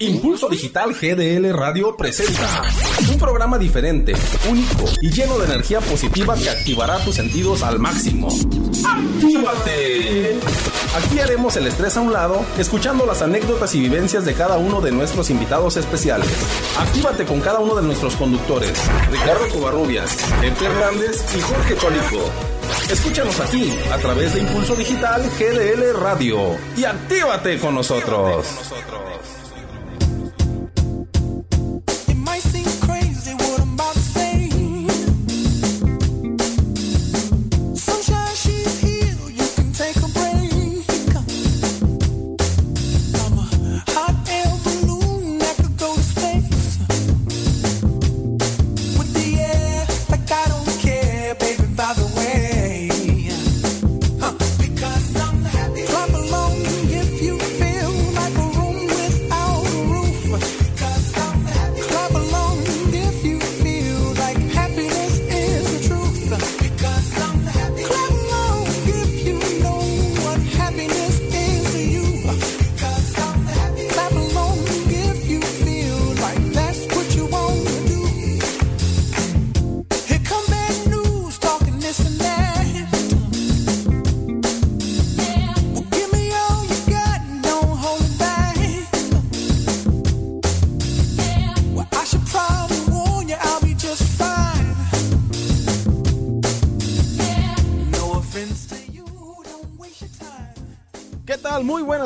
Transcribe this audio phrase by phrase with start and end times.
[0.00, 2.62] Impulso Digital GDL Radio presenta
[3.08, 4.12] un programa diferente,
[4.50, 8.28] único y lleno de energía positiva que activará tus sentidos al máximo.
[8.84, 10.36] ¡Actívate!
[10.96, 14.80] Aquí haremos el estrés a un lado, escuchando las anécdotas y vivencias de cada uno
[14.80, 16.28] de nuestros invitados especiales.
[16.76, 18.76] Actívate con cada uno de nuestros conductores,
[19.12, 22.30] Ricardo Covarrubias, Pepe Hernández y Jorge Cholico.
[22.90, 28.44] Escúchanos aquí a través de Impulso Digital GDL Radio y actívate con nosotros.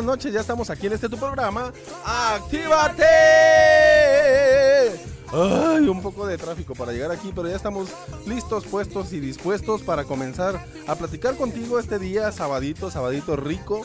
[0.09, 1.71] Noches, ya estamos aquí en este tu programa.
[2.03, 3.05] ¡Actívate!
[5.31, 7.91] Ay, un poco de tráfico para llegar aquí, pero ya estamos
[8.27, 13.85] listos, puestos y dispuestos para comenzar a platicar contigo este día, sabadito, sabadito rico.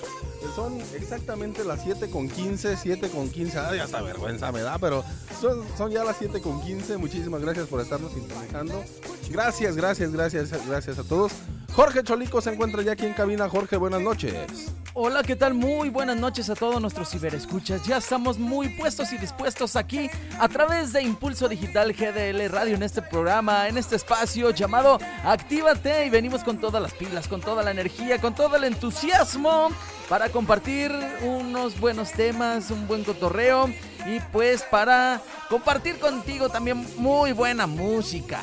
[0.56, 3.60] Son exactamente las 7 con 15, 7 con 15.
[3.60, 5.04] Ay, hasta vergüenza me da, pero
[5.42, 6.96] son, son ya las 7 con 15.
[6.96, 8.82] Muchísimas gracias por estarnos sintonizando.
[9.30, 11.34] Gracias, gracias, gracias, gracias a todos.
[11.76, 13.50] Jorge Cholico se encuentra ya aquí en cabina.
[13.50, 14.72] Jorge, buenas noches.
[14.94, 15.56] Hola, ¿qué tal?
[15.56, 17.84] Muy buenas noches a todos nuestros ciberescuchas.
[17.84, 20.08] Ya estamos muy puestos y dispuestos aquí
[20.40, 26.06] a través de Impulso Digital GDL Radio en este programa, en este espacio llamado Actívate
[26.06, 29.70] y venimos con todas las pilas, con toda la energía, con todo el entusiasmo
[30.08, 30.92] para compartir
[31.24, 33.68] unos buenos temas, un buen cotorreo
[34.06, 38.42] y pues para compartir contigo también muy buena música.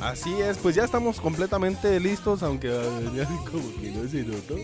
[0.00, 2.68] Así es, pues ya estamos completamente listos, aunque
[3.14, 4.56] ya como que no se notó.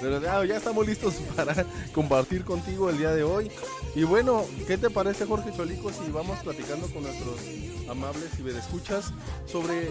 [0.00, 3.50] Pero ya, estamos listos para compartir contigo el día de hoy.
[3.94, 7.40] Y bueno, ¿qué te parece Jorge Cholico si vamos platicando con nuestros
[7.88, 9.12] amables y escuchas
[9.46, 9.90] sobre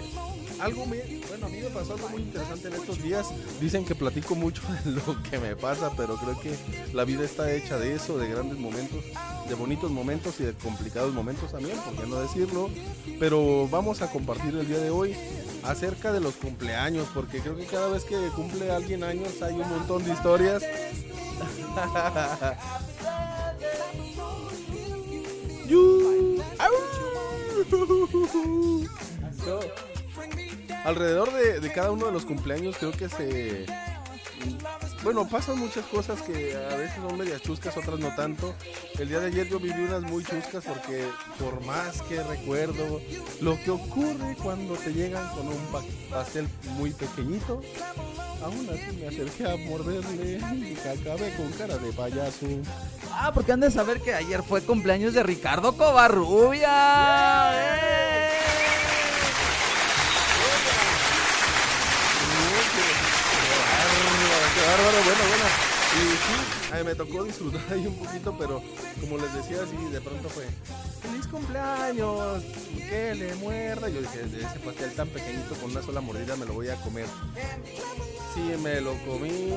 [0.59, 0.97] algo me,
[1.27, 3.27] bueno, a mí me pasó algo muy interesante en estos días.
[3.59, 6.55] Dicen que platico mucho de lo que me pasa, pero creo que
[6.93, 9.03] la vida está hecha de eso, de grandes momentos,
[9.47, 12.69] de bonitos momentos y de complicados momentos también, por qué no decirlo.
[13.19, 15.15] Pero vamos a compartir el día de hoy
[15.63, 19.69] acerca de los cumpleaños, porque creo que cada vez que cumple alguien años hay un
[19.69, 20.63] montón de historias.
[30.85, 33.65] alrededor de, cada uno de los cumpleaños creo que se...
[35.07, 38.53] Bueno, pasan muchas cosas que a veces son medias chuscas, otras no tanto.
[38.99, 41.07] El día de ayer yo viví unas muy chuscas porque
[41.39, 42.99] por más que recuerdo
[43.39, 45.65] lo que ocurre cuando te llegan con un
[46.09, 47.61] pastel muy pequeñito,
[48.43, 52.45] aún así me acerqué a morderle y acabé con cara de payaso.
[53.13, 57.53] Ah, porque han de saber que ayer fue cumpleaños de Ricardo Covarrubia.
[57.53, 58.66] ¡Eh!
[64.67, 65.47] Bárbaro, bueno, bueno.
[65.95, 66.35] Y sí,
[66.83, 68.61] me tocó disfrutar ahí un poquito, pero
[69.01, 70.45] como les decía, así de pronto fue,
[71.01, 72.43] feliz cumpleaños,
[72.89, 73.89] que le muerda.
[73.89, 76.75] Yo dije, de ese pastel tan pequeñito con una sola mordida me lo voy a
[76.75, 77.05] comer.
[78.33, 79.53] Sí, me lo comí,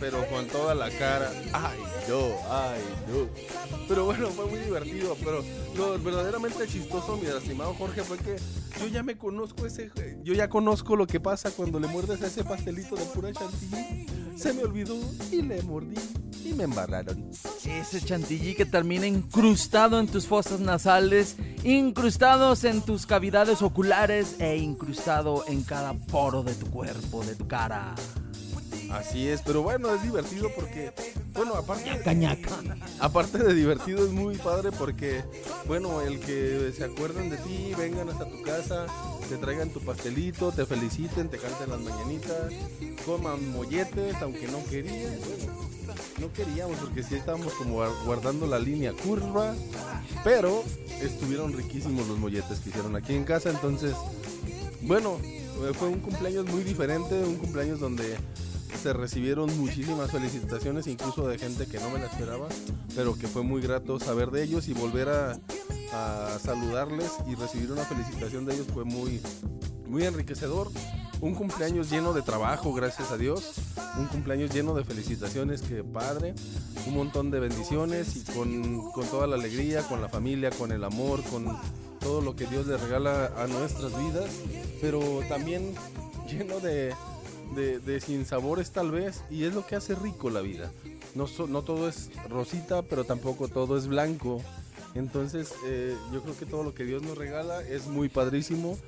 [0.00, 1.30] pero con toda la cara.
[1.52, 3.28] Ay, yo, ay, yo.
[3.88, 5.16] Pero bueno, fue muy divertido.
[5.22, 5.44] Pero
[5.76, 8.36] lo verdaderamente chistoso, mi estimado Jorge, fue que
[8.80, 9.90] yo ya me conozco ese.
[10.22, 14.06] Yo ya conozco lo que pasa cuando le muerdes a ese pastelito de pura chantilly
[14.38, 14.94] se me olvidó
[15.32, 15.96] y le mordí
[16.44, 17.30] y me embarraron.
[17.64, 24.56] Ese chantilly que termina incrustado en tus fosas nasales, incrustados en tus cavidades oculares e
[24.56, 27.94] incrustado en cada poro de tu cuerpo, de tu cara.
[28.90, 30.92] Así es, pero bueno, es divertido porque,
[31.34, 31.90] bueno, aparte,
[33.00, 35.22] aparte de divertido es muy padre porque,
[35.66, 38.86] bueno, el que se acuerden de ti, vengan hasta tu casa,
[39.28, 42.50] te traigan tu pastelito, te feliciten, te canten las mañanitas,
[43.04, 45.67] coman molletes, aunque no querían, bueno,
[46.20, 49.54] no queríamos porque sí estábamos como guar- guardando la línea curva,
[50.24, 50.62] pero
[51.00, 53.94] estuvieron riquísimos los molletes que hicieron aquí en casa, entonces,
[54.82, 58.16] bueno, eh, fue un cumpleaños muy diferente, un cumpleaños donde
[58.78, 62.46] se recibieron muchísimas felicitaciones, incluso de gente que no me la esperaba,
[62.94, 65.38] pero que fue muy grato saber de ellos y volver a,
[66.38, 69.20] saludarles y recibir una felicitación de ellos fue muy,
[69.86, 70.68] muy enriquecedor.
[71.20, 73.54] Un cumpleaños lleno de trabajo, gracias a Dios.
[73.96, 76.34] Un cumpleaños lleno de felicitaciones, que padre.
[76.86, 80.84] Un montón de bendiciones y con, con toda la alegría, con la familia, con el
[80.84, 81.58] amor, con
[82.00, 84.30] todo lo que Dios le regala a nuestras vidas.
[84.82, 85.74] Pero también
[86.28, 86.94] lleno de,
[87.54, 89.22] de, de sinsabores tal vez.
[89.30, 90.70] Y es lo que hace rico la vida.
[91.14, 94.42] No, no todo es rosita, pero tampoco todo es blanco.
[94.94, 98.78] Entonces eh, yo creo que todo lo que Dios nos regala es muy padrísimo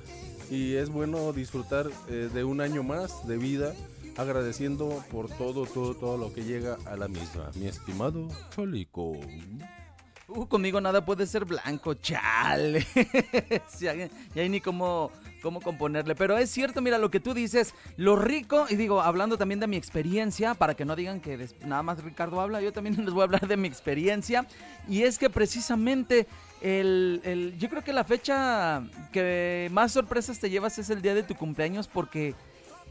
[0.49, 3.73] y es bueno disfrutar eh, de un año más de vida
[4.17, 7.49] agradeciendo por todo, todo, todo lo que llega a la misma.
[7.55, 9.13] Mi estimado Cholico.
[10.27, 12.85] Uh, conmigo nada puede ser blanco, chale.
[13.79, 15.11] Ya hay ni cómo,
[15.41, 16.15] cómo componerle.
[16.15, 19.67] Pero es cierto, mira, lo que tú dices, lo rico, y digo, hablando también de
[19.67, 23.21] mi experiencia, para que no digan que nada más Ricardo habla, yo también les voy
[23.21, 24.45] a hablar de mi experiencia.
[24.87, 26.27] Y es que precisamente
[26.61, 31.13] el, el- yo creo que la fecha que más sorpresas te llevas es el día
[31.13, 32.29] de tu cumpleaños porque...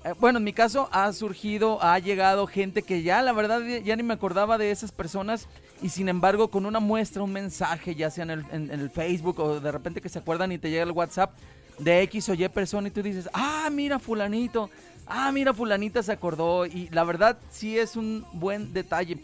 [0.04, 3.94] eh, Bueno, en mi caso ha surgido, ha llegado gente que ya la verdad ya
[3.96, 5.46] ni me acordaba de esas personas
[5.82, 9.38] y sin embargo con una muestra, un mensaje, ya sea en el, en el Facebook
[9.40, 11.30] o de repente que se acuerdan y te llega el WhatsApp
[11.80, 14.70] de X o Y persona y tú dices, ah, mira fulanito,
[15.06, 19.18] ah, mira fulanita se acordó y la verdad sí es un buen detalle.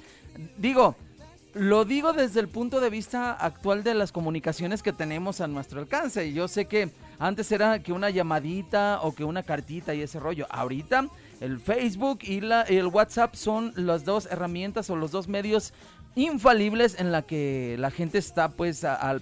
[0.58, 0.96] Digo,
[1.54, 5.80] lo digo desde el punto de vista actual de las comunicaciones que tenemos a nuestro
[5.80, 6.26] alcance.
[6.26, 10.20] Y Yo sé que antes era que una llamadita o que una cartita y ese
[10.20, 10.46] rollo.
[10.50, 11.08] Ahorita
[11.40, 15.72] el Facebook y la, el WhatsApp son las dos herramientas o los dos medios
[16.14, 19.18] infalibles en la que la gente está pues a-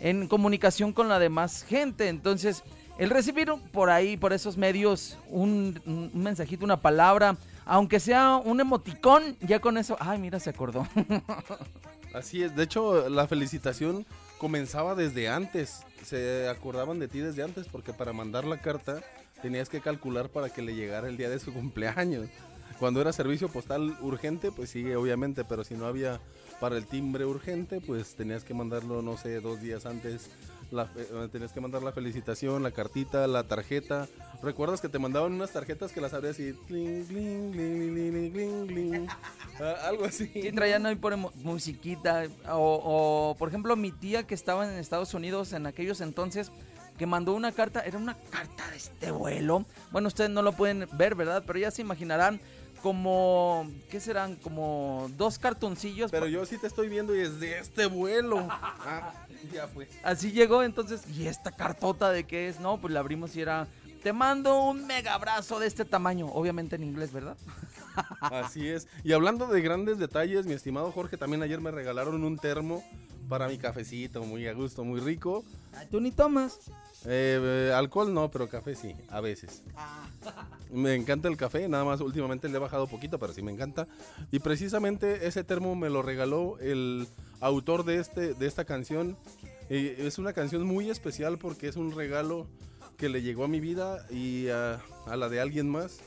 [0.00, 2.08] en comunicación con la demás gente.
[2.08, 2.62] Entonces,
[2.98, 9.36] el recibir por ahí, por esos medios, un, mensajito, una palabra, aunque sea un emoticón,
[9.40, 10.86] ya con eso, ay, mira, se acordó.
[12.14, 14.06] Así es, de hecho la felicitación
[14.38, 19.02] comenzaba desde antes, se acordaban de ti desde antes porque para mandar la carta
[19.42, 22.28] tenías que calcular para que le llegara el día de su cumpleaños.
[22.78, 26.20] Cuando era servicio postal urgente, pues sí, obviamente, pero si no había
[26.60, 30.30] para el timbre urgente, pues tenías que mandarlo, no sé, dos días antes.
[30.70, 34.08] La, eh, tenías que mandar la felicitación, la cartita, la tarjeta.
[34.42, 36.54] ¿Recuerdas que te mandaban unas tarjetas que las abrías y...
[39.58, 40.30] Ah, algo así.
[40.34, 42.24] Sí, traían ahí por musiquita.
[42.50, 46.52] O, o, por ejemplo, mi tía que estaba en Estados Unidos en aquellos entonces,
[46.98, 49.64] que mandó una carta, era una carta de este vuelo.
[49.92, 51.44] Bueno, ustedes no lo pueden ver, ¿verdad?
[51.46, 52.40] Pero ya se imaginarán
[52.86, 54.36] como, ¿qué serán?
[54.36, 56.08] Como dos cartoncillos.
[56.12, 58.46] Pero yo sí te estoy viendo y es de este vuelo.
[58.88, 59.12] Ah,
[59.52, 59.88] ya pues.
[60.04, 62.60] Así llegó entonces, ¿y esta cartota de qué es?
[62.60, 63.66] No, pues la abrimos y era,
[64.04, 66.26] te mando un mega abrazo de este tamaño.
[66.26, 67.36] Obviamente en inglés, ¿verdad?
[68.20, 68.86] Así es.
[69.02, 72.84] Y hablando de grandes detalles, mi estimado Jorge, también ayer me regalaron un termo
[73.28, 75.44] para mi cafecito, muy a gusto, muy rico.
[75.76, 76.60] Ay, Tú ni tomas.
[77.08, 79.62] Eh, eh, alcohol no, pero café sí, a veces.
[80.72, 83.86] Me encanta el café, nada más últimamente le he bajado poquito, pero sí me encanta.
[84.32, 87.06] Y precisamente ese termo me lo regaló el
[87.40, 89.16] autor de, este, de esta canción.
[89.70, 92.48] Eh, es una canción muy especial porque es un regalo
[92.96, 96.00] que le llegó a mi vida y a, a la de alguien más.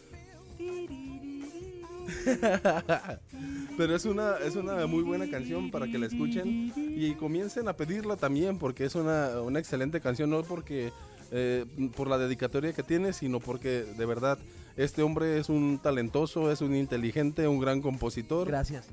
[3.78, 7.74] Pero es una, es una muy buena canción para que la escuchen y comiencen a
[7.74, 10.92] pedirla también porque es una, una excelente canción, no porque
[11.32, 14.38] eh, por la dedicatoria que tiene, sino porque de verdad
[14.76, 18.48] este hombre es un talentoso, es un inteligente, un gran compositor.
[18.48, 18.88] Gracias.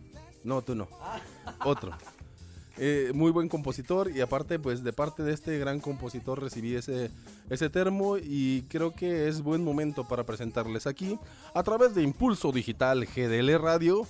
[0.44, 0.88] No, tú no.
[1.64, 1.92] Otro.
[2.78, 7.10] Eh, muy buen compositor y aparte pues de parte de este gran compositor recibí ese,
[7.48, 11.18] ese termo y creo que es buen momento para presentarles aquí
[11.54, 14.06] a través de Impulso Digital GDL Radio.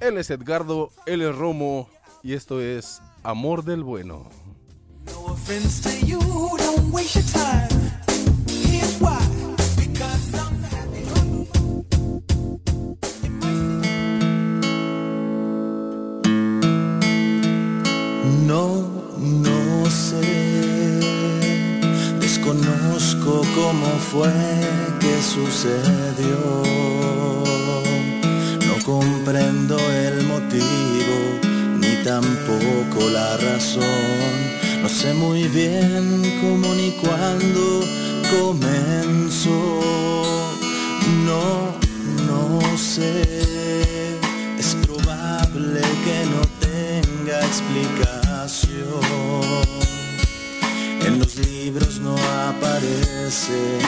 [0.00, 1.88] Él es Edgardo, él es Romo
[2.22, 4.28] y esto es Amor del Bueno.
[5.06, 5.34] No
[18.50, 18.82] No,
[19.16, 20.98] no sé,
[22.18, 24.32] desconozco cómo fue
[24.98, 26.64] que sucedió.
[28.66, 31.16] No comprendo el motivo,
[31.78, 34.34] ni tampoco la razón.
[34.82, 37.84] No sé muy bien cómo ni cuándo
[38.36, 39.80] comenzó.
[41.24, 41.76] No,
[42.26, 43.22] no sé,
[44.58, 48.19] es probable que no tenga explicación
[51.06, 52.16] en los libros no
[52.48, 53.78] aparece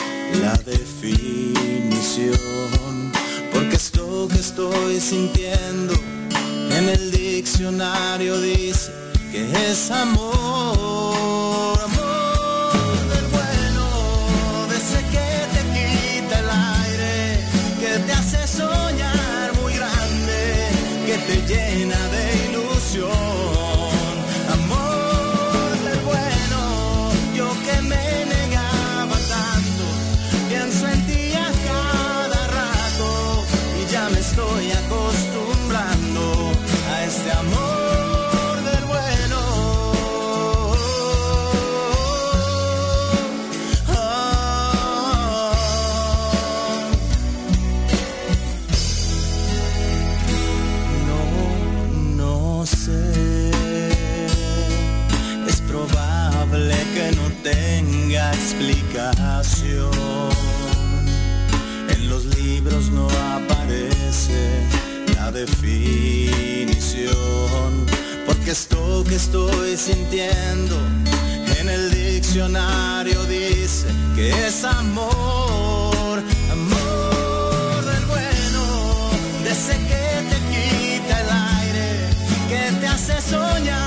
[0.41, 2.39] la definición,
[3.53, 5.95] porque esto que estoy sintiendo
[6.71, 8.93] en el diccionario dice
[9.33, 12.73] que es amor, amor
[13.13, 17.41] del bueno, de ese que te quita el aire,
[17.81, 20.69] que te hace soñar muy grande,
[21.05, 23.22] que te llena de ilusión.
[68.53, 70.77] Esto que estoy sintiendo.
[71.59, 78.63] En el diccionario dice que es amor, amor del bueno,
[79.43, 81.31] de ese que te quita el
[81.61, 82.11] aire,
[82.51, 83.82] que te hace soñar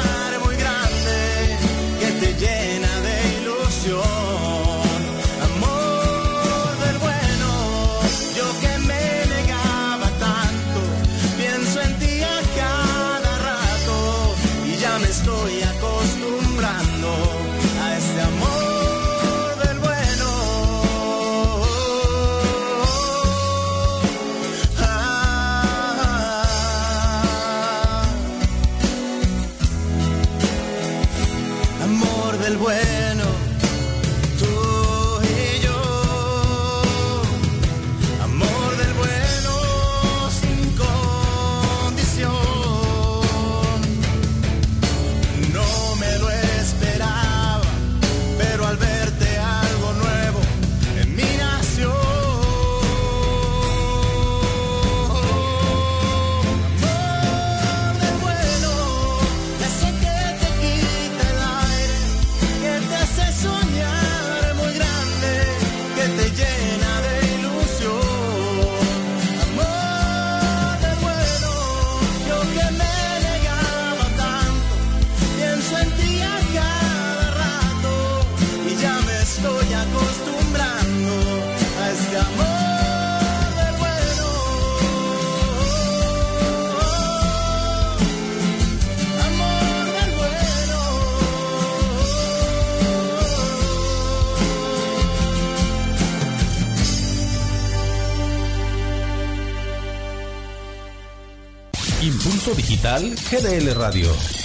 [102.06, 104.45] Impulso Digital GDL Radio.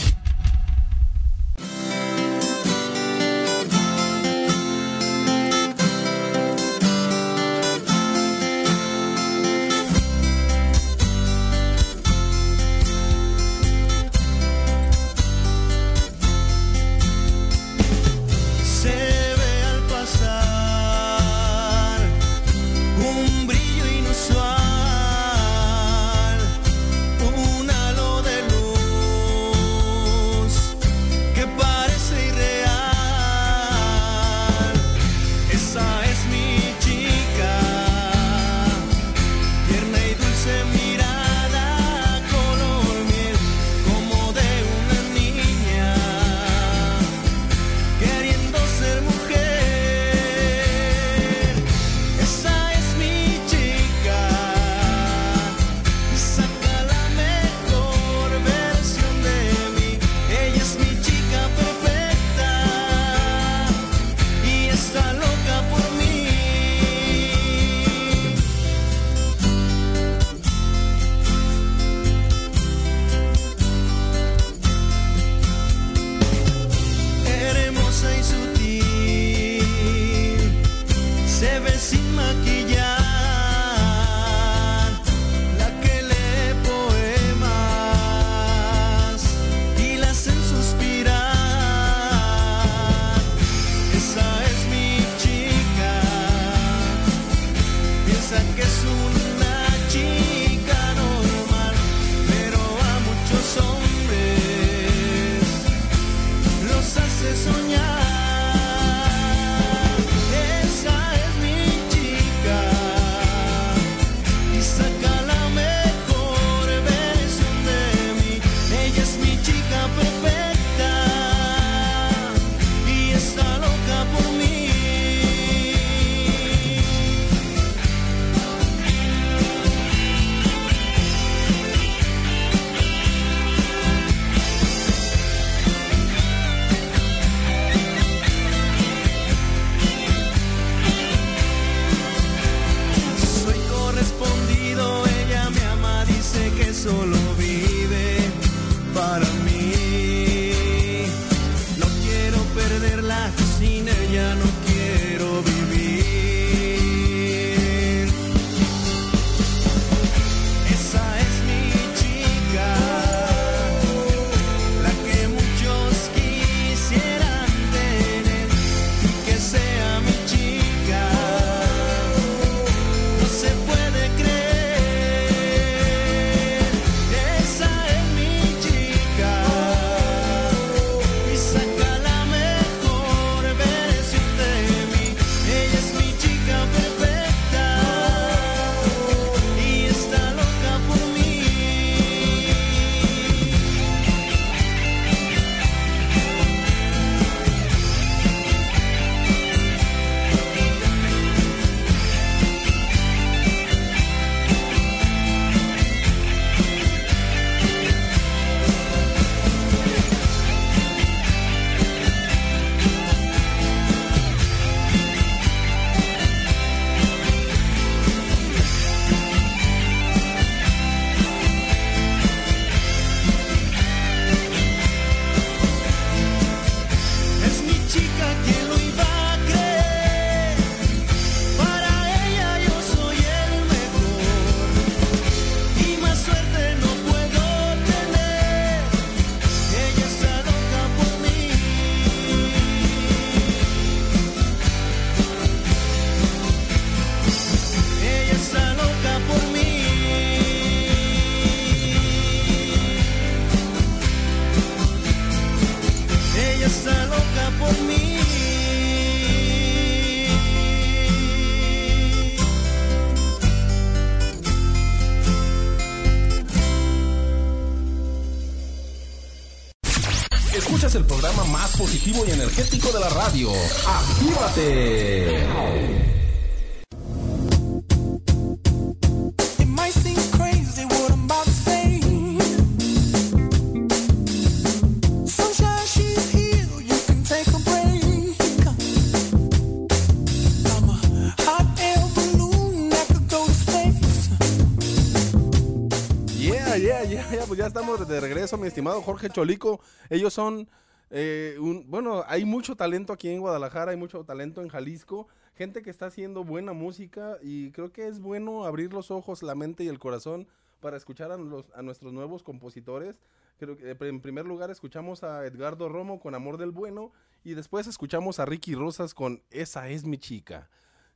[298.40, 299.81] Regreso, mi estimado Jorge Cholico.
[300.09, 300.66] Ellos son,
[301.11, 305.83] eh, un, bueno, hay mucho talento aquí en Guadalajara, hay mucho talento en Jalisco, gente
[305.83, 309.85] que está haciendo buena música y creo que es bueno abrir los ojos, la mente
[309.85, 310.48] y el corazón
[310.81, 313.20] para escuchar a, nuestros nuevos compositores.
[313.59, 317.12] Creo que en primer lugar escuchamos a Edgardo Romo con Amor del Bueno
[317.44, 320.70] y después escuchamos a Ricky Rosas con Esa es mi chica.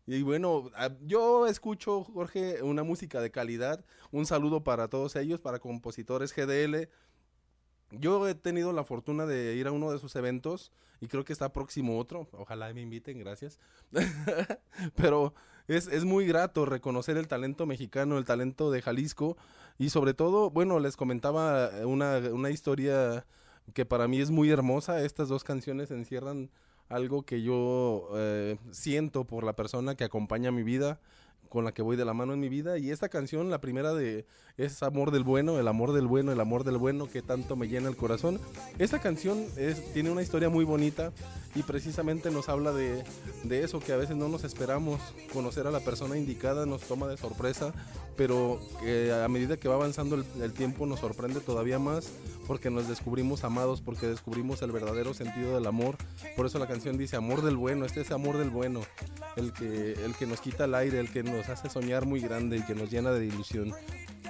[0.07, 3.83] Y bueno, a- yo escucho, Jorge, una música de calidad.
[4.11, 6.91] Un saludo para todos ellos, para compositores GDL.
[8.01, 11.33] Yo he tenido la fortuna de ir a uno de sus eventos y creo que
[11.33, 12.29] está próximo otro.
[12.33, 13.59] Ojalá me inviten, gracias.
[14.97, 15.35] Pero
[15.69, 19.37] es, es muy grato reconocer el talento mexicano, el talento de Jalisco
[19.79, 23.27] y sobre todo, bueno, les comentaba una, una historia
[23.73, 25.03] que para mí es muy hermosa.
[25.05, 26.51] Estas dos canciones encierran
[26.89, 31.01] algo que yo eh, siento por la persona que acompaña mi vida,
[31.55, 32.79] con la que voy de la mano en mi vida.
[32.79, 36.41] Y esta canción, la primera de es Amor del Bueno, el amor del bueno, el
[36.41, 38.41] amor del bueno que tanto me llena el corazón.
[38.81, 41.13] Esta canción es, tiene una historia muy bonita
[41.55, 43.05] y precisamente nos habla de,
[43.45, 45.01] de eso que a veces no nos esperamos.
[45.33, 47.73] Conocer a la persona indicada nos toma de sorpresa,
[48.17, 52.11] pero que a medida que va avanzando el, el tiempo nos sorprende todavía más
[52.47, 55.97] porque nos descubrimos amados, porque descubrimos el verdadero sentido del amor.
[56.37, 58.81] Por eso la canción dice amor del bueno, este es amor del bueno,
[59.37, 62.59] el que, el que nos quita el aire, el que nos hace soñar muy grande
[62.59, 63.75] y que nos llena de ilusión.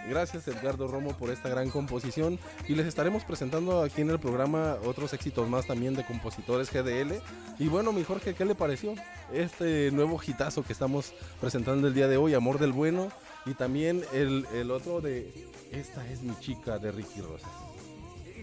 [0.08, 4.76] Gracias Edgardo Romo por esta gran composición y les estaremos presentando aquí en el programa
[4.84, 7.14] otros éxitos más también de compositores GDL.
[7.58, 8.94] Y bueno, mi Jorge, ¿qué le pareció
[9.32, 13.08] este nuevo hitazo que estamos presentando el día de hoy, Amor del Bueno?
[13.46, 15.32] Y también el, el otro de
[15.72, 17.73] Esta es mi chica de Ricky Rosas.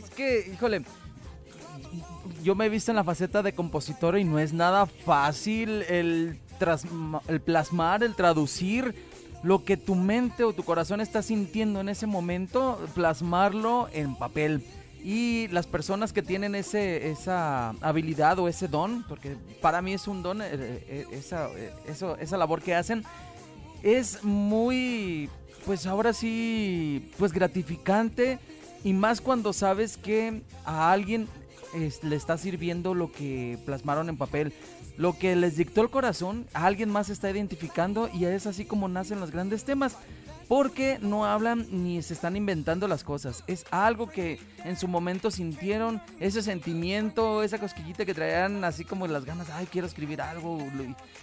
[0.04, 0.84] Es que, híjole,
[2.44, 6.40] yo me he visto en la faceta de compositor y no es nada fácil el,
[7.28, 8.96] el plasmar, el traducir
[9.44, 14.64] lo que tu mente o tu corazón está sintiendo en ese momento, plasmarlo en papel.
[15.04, 20.08] Y las personas que tienen ese, esa habilidad o ese don, porque para mí es
[20.08, 23.04] un don, eh, eh, esa, eh, eso, esa labor que hacen,
[23.82, 25.28] es muy,
[25.66, 28.38] pues ahora sí, pues gratificante
[28.84, 31.28] y más cuando sabes que a alguien
[32.04, 34.54] le está sirviendo lo que plasmaron en papel.
[34.98, 38.88] Lo que les dictó el corazón, a alguien más está identificando y es así como
[38.88, 39.96] nacen los grandes temas.
[40.52, 43.46] Porque no hablan ni se están inventando las cosas.
[43.48, 49.08] Es algo que en su momento sintieron, ese sentimiento, esa cosquillita que traían así como
[49.08, 50.58] las ganas, ay, quiero escribir algo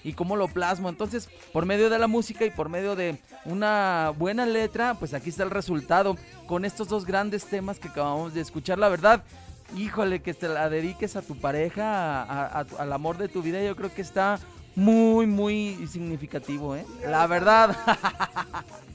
[0.02, 0.88] y, cómo lo plasmo.
[0.88, 5.28] Entonces, por medio de la música y por medio de una buena letra, pues aquí
[5.28, 8.78] está el resultado con estos dos grandes temas que acabamos de escuchar.
[8.78, 9.24] La verdad,
[9.76, 13.92] híjole, que te la dediques a tu pareja, al amor de tu vida, yo creo
[13.92, 14.38] que está
[14.74, 16.86] muy, muy significativo, ¿eh?
[17.04, 17.76] La verdad.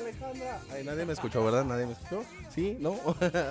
[0.00, 0.60] Alejandra.
[0.72, 1.64] Ay, nadie me escuchó, ¿verdad?
[1.64, 2.24] Nadie me escuchó.
[2.54, 2.96] Sí, no.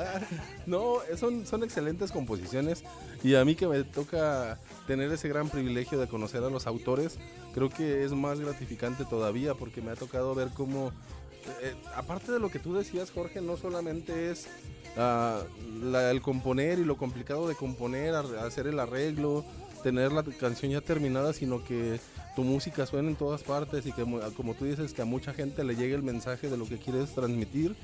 [0.65, 2.83] no, son, son excelentes composiciones.
[3.23, 7.17] Y a mí que me toca tener ese gran privilegio de conocer a los autores,
[7.53, 10.91] creo que es más gratificante todavía porque me ha tocado ver cómo.
[11.61, 14.47] eh, aparte de lo que tú decías, Jorge, no solamente es
[14.97, 15.41] ah,
[15.81, 19.45] la- el componer y lo complicado de componer, hacer el arreglo,
[19.83, 21.99] tener la canción ya terminada, sino que
[22.35, 24.03] tu música suena en todas partes y que
[24.35, 27.13] como tú dices que a mucha gente le llegue el mensaje de lo que quieres
[27.13, 27.75] transmitir.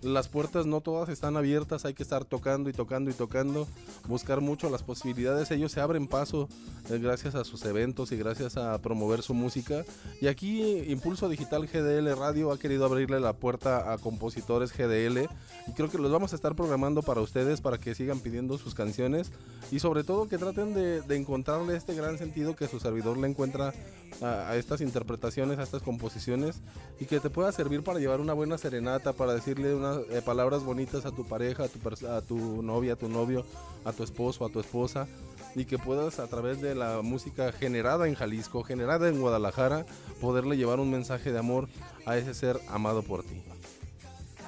[0.00, 3.66] Las puertas no todas están abiertas, hay que estar tocando y tocando y tocando,
[4.06, 5.50] buscar mucho las posibilidades.
[5.50, 6.48] Ellos se abren paso
[6.88, 9.84] eh, gracias a sus eventos y gracias a promover su música.
[10.20, 15.28] Y aquí Impulso Digital GDL Radio ha querido abrirle la puerta a compositores GDL
[15.66, 18.74] y creo que los vamos a estar programando para ustedes para que sigan pidiendo sus
[18.74, 19.32] canciones
[19.72, 23.74] y sobre todo que traten de encontrarle este gran sentido que su servidor le encuentra
[24.20, 26.56] a, estas interpretaciones, a estas composiciones
[27.00, 30.64] y que te pueda servir para llevar una buena serenata, para decirle unas eh, palabras
[30.64, 33.44] bonitas a tu pareja, a tu, a tu novia, a tu novio,
[33.84, 35.06] a tu esposo, a tu esposa
[35.54, 39.86] y que puedas a través de la música generada en Jalisco, generada en Guadalajara,
[40.20, 41.68] poderle llevar un mensaje de amor
[42.06, 43.42] a ese ser amado por ti.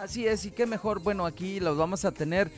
[0.00, 2.50] Así es, y qué mejor, bueno, aquí los vamos a tener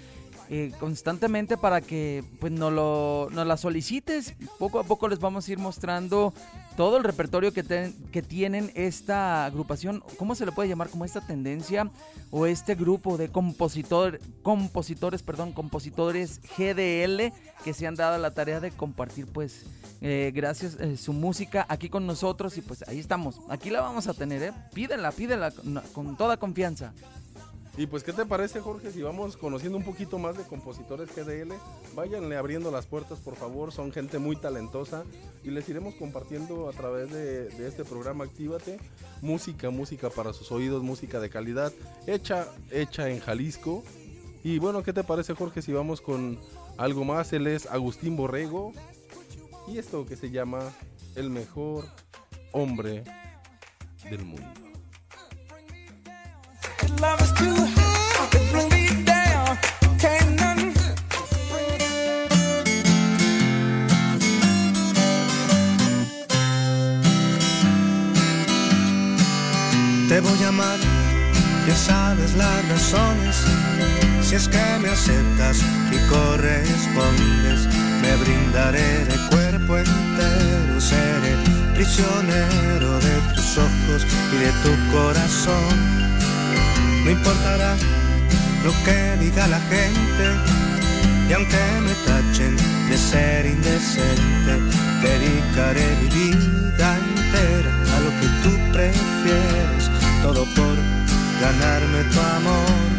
[0.49, 4.35] eh, constantemente para que pues nos, lo, nos la solicites.
[4.59, 6.33] Poco a poco les vamos a ir mostrando
[6.77, 10.89] todo el repertorio que, ten- que tienen esta agrupación, ¿cómo se le puede llamar?
[10.89, 11.91] Como esta tendencia
[12.31, 17.33] o este grupo de compositor, compositores, perdón, compositores GDL
[17.65, 19.65] que se han dado la tarea de compartir pues
[20.01, 24.07] eh, gracias eh, su música aquí con nosotros y pues ahí estamos, aquí la vamos
[24.09, 24.53] a tener, ¿eh?
[24.75, 26.93] Pídela, pídela con, con toda confianza.
[27.77, 28.91] Y pues, ¿qué te parece, Jorge?
[28.91, 31.55] Si vamos conociendo un poquito más de compositores GDL,
[31.95, 33.73] váyanle abriendo las puertas, por favor.
[33.73, 35.05] Son gente muy talentosa
[35.43, 38.79] y les iremos compartiendo a través de, de este programa Actívate
[39.23, 41.73] música, música para sus oídos, música de calidad,
[42.07, 43.83] hecha, hecha en Jalisco.
[44.45, 45.63] Y bueno, ¿qué te parece, Jorge?
[45.63, 46.39] Si vamos con
[46.77, 48.73] algo más, él es Agustín Borrego
[49.69, 50.73] y esto que se llama
[51.15, 51.87] El mejor
[52.51, 53.05] hombre
[54.11, 54.72] del mundo.
[70.13, 70.79] Te voy a amar,
[71.67, 73.37] ya sabes las razones.
[74.23, 75.59] Si es que me aceptas
[75.91, 77.67] y correspondes,
[78.03, 81.35] me brindaré de cuerpo entero, seré
[81.75, 86.02] prisionero de tus ojos y de tu corazón.
[87.05, 87.77] No importará
[88.65, 90.25] lo que diga la gente,
[91.29, 92.57] y aunque me tachen
[92.89, 94.53] de ser indecente,
[95.03, 99.91] dedicaré mi vida entera a lo que tú prefieres,
[100.23, 100.77] todo por
[101.41, 102.92] ganarme tu amor.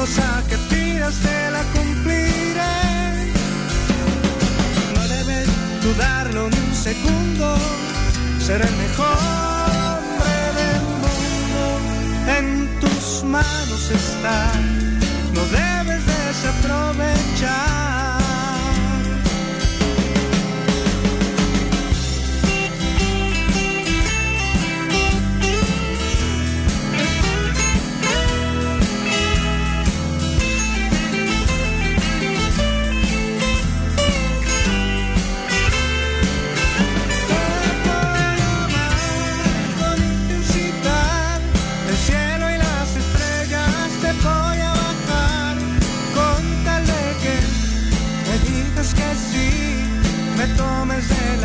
[0.00, 2.76] Cosa que pidas te la cumpliré.
[4.94, 5.46] No debes
[5.82, 7.46] dudarlo ni un segundo.
[8.46, 9.18] Seré el mejor
[9.98, 11.62] hombre del mundo.
[12.38, 12.46] En
[12.80, 14.38] tus manos está.
[15.34, 17.89] No debes desaprovechar.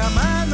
[0.05, 0.44] Tomes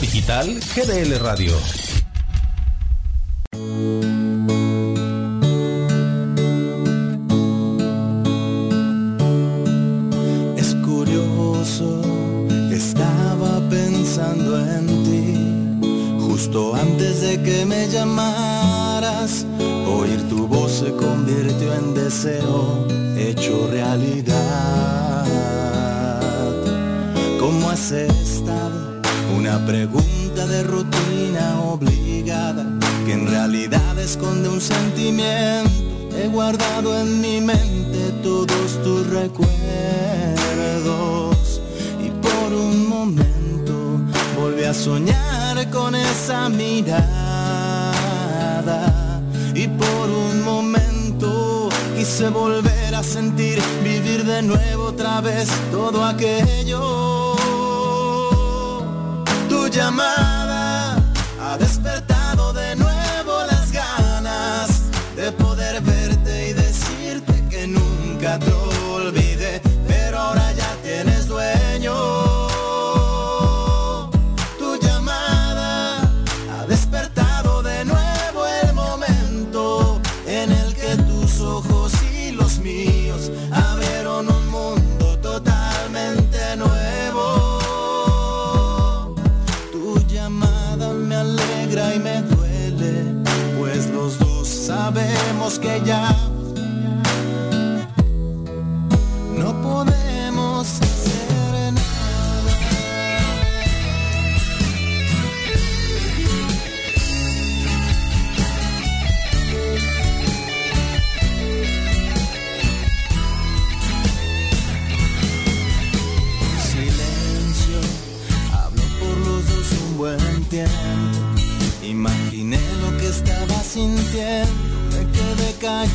[0.00, 1.56] Digital GDL Radio.
[10.56, 12.02] Es curioso,
[12.70, 19.46] estaba pensando en ti, justo antes de que me llamaras,
[19.86, 24.35] oír tu voz se convirtió en deseo hecho realidad.
[29.66, 32.64] Pregunta de rutina obligada
[33.04, 35.70] que en realidad esconde un sentimiento.
[36.16, 39.50] He guardado en mi mente todos tus recuerdos
[42.00, 43.98] y por un momento
[44.38, 47.50] volví a soñar con esa mirada
[49.52, 56.95] y por un momento quise volver a sentir, vivir de nuevo otra vez todo aquello.
[59.76, 60.35] Tu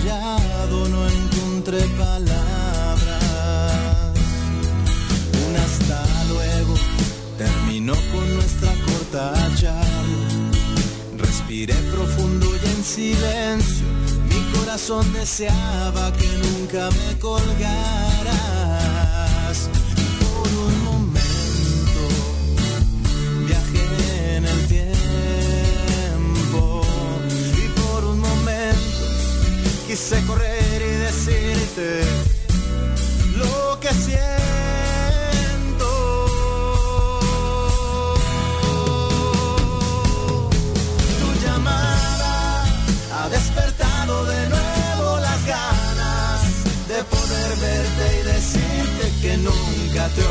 [0.03, 2.41] no encontré palabras.
[5.47, 6.73] Un hasta luego
[7.37, 10.51] terminó con nuestra corta charla.
[11.17, 13.85] Respiré profundo y en silencio,
[14.29, 18.00] mi corazón deseaba que nunca me colgaras.
[30.11, 32.03] Quise correr y decirte
[33.37, 34.25] lo que siento.
[41.19, 42.65] Tu llamada
[43.15, 46.41] ha despertado de nuevo las ganas
[46.89, 50.23] de poder verte y decirte que nunca te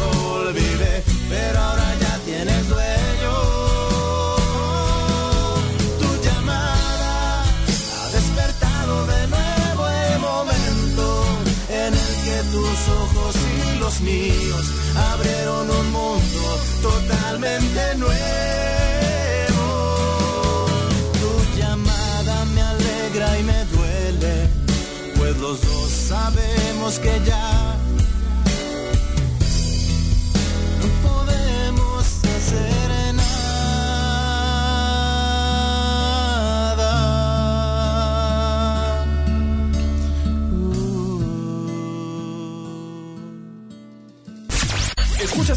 [17.71, 19.57] totalmente nuevo.
[21.21, 24.49] Tu llamada me alegra y me duele,
[25.17, 27.60] pues los dos sabemos que ya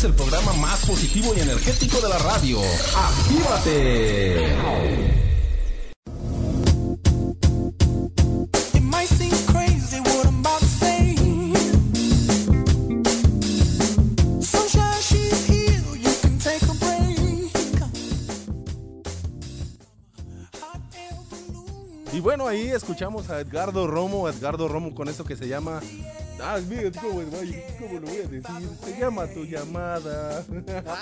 [0.03, 2.59] Escuchas el programa más positivo y energético de la radio.
[2.93, 4.53] ¡Actívate!
[22.23, 25.81] Bueno, ahí escuchamos a Edgardo Romo, Edgardo Romo con eso que se llama...
[26.45, 27.21] Ah, mira, ¿cómo,
[27.79, 28.43] cómo lo voy a decir?
[28.83, 30.43] Se llama Tu Llamada.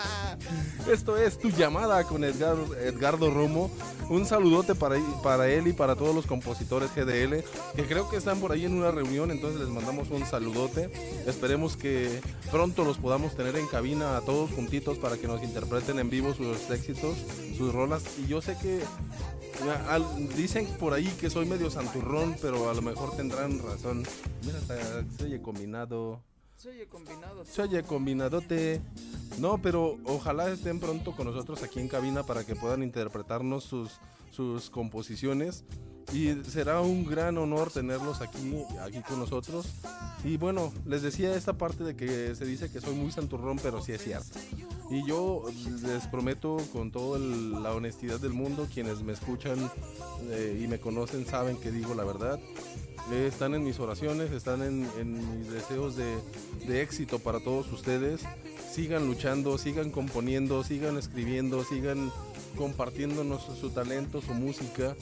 [0.91, 3.71] Esto es Tu Llamada con Edgardo, Romo.
[4.09, 7.43] Un saludote para, para él y para todos los compositores GDL,
[7.75, 10.91] que creo que están por ahí en una reunión, entonces les mandamos un saludote.
[11.25, 12.19] Esperemos que
[12.51, 16.33] pronto los podamos tener en cabina a todos juntitos para que nos interpreten en vivo
[16.33, 17.17] sus éxitos,
[17.57, 18.03] sus rolas.
[18.23, 18.81] Y yo sé que
[19.89, 24.03] al- dicen por ahí que soy medio santurrón, pero a lo mejor tendrán razón.
[24.43, 24.59] Mira,
[25.31, 26.21] oye combinado.
[26.57, 27.45] Se oye combinado.
[27.45, 28.81] Se oye combinadote.
[29.39, 33.99] No, pero ojalá estén pronto con nosotros aquí en cabina para que puedan interpretarnos sus,
[34.31, 35.63] sus composiciones.
[36.13, 39.67] Y será un gran honor tenerlos aquí, aquí con nosotros.
[40.23, 43.81] Y bueno, les decía esta parte de que se dice que soy muy santurrón, pero
[43.81, 44.37] sí es cierto.
[44.89, 45.45] Y yo
[45.83, 49.71] les prometo con toda la honestidad del mundo, quienes me escuchan
[50.29, 52.39] eh, y me conocen saben que digo la verdad.
[53.11, 56.17] Eh, están en mis oraciones, están en, en mis deseos de,
[56.67, 58.21] de éxito para todos ustedes.
[58.71, 62.11] Sigan luchando, sigan componiendo, sigan escribiendo, sigan
[62.57, 64.95] compartiéndonos su talento, su música.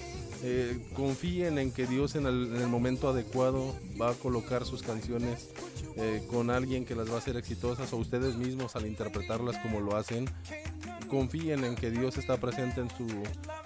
[0.43, 4.83] Eh, confíen en que Dios en el, en el momento adecuado va a colocar sus
[4.83, 5.49] canciones
[5.97, 9.81] eh, con alguien que las va a hacer exitosas o ustedes mismos al interpretarlas como
[9.81, 10.29] lo hacen.
[11.09, 13.07] Confíen en que Dios está presente en su,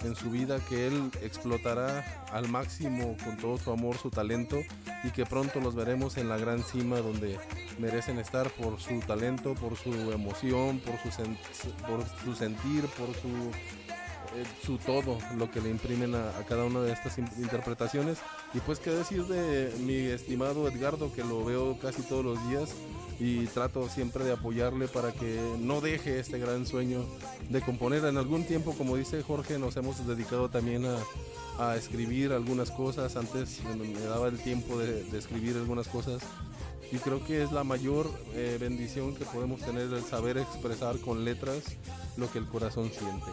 [0.00, 4.60] en su vida, que Él explotará al máximo con todo su amor, su talento
[5.04, 7.38] y que pronto los veremos en la gran cima donde
[7.78, 11.10] merecen estar por su talento, por su emoción, por su,
[11.86, 13.28] por su sentir, por su
[14.36, 18.18] eh, su todo, lo que le imprimen a, cada una de estas in- interpretaciones.
[18.52, 22.70] Y pues qué decir de mi estimado Edgardo, que lo veo casi todos los días
[23.18, 27.04] y trato siempre de apoyarle para que no deje este gran sueño
[27.48, 28.04] de componer.
[28.04, 33.14] En algún tiempo, como dice Jorge, nos hemos dedicado también a, escribir algunas cosas.
[33.16, 36.22] Antes me, daba el tiempo de, de escribir algunas cosas.
[36.90, 41.24] Y creo que es la mayor eh, bendición que podemos tener el saber expresar con
[41.24, 41.62] letras
[42.16, 43.30] lo que el corazón siente.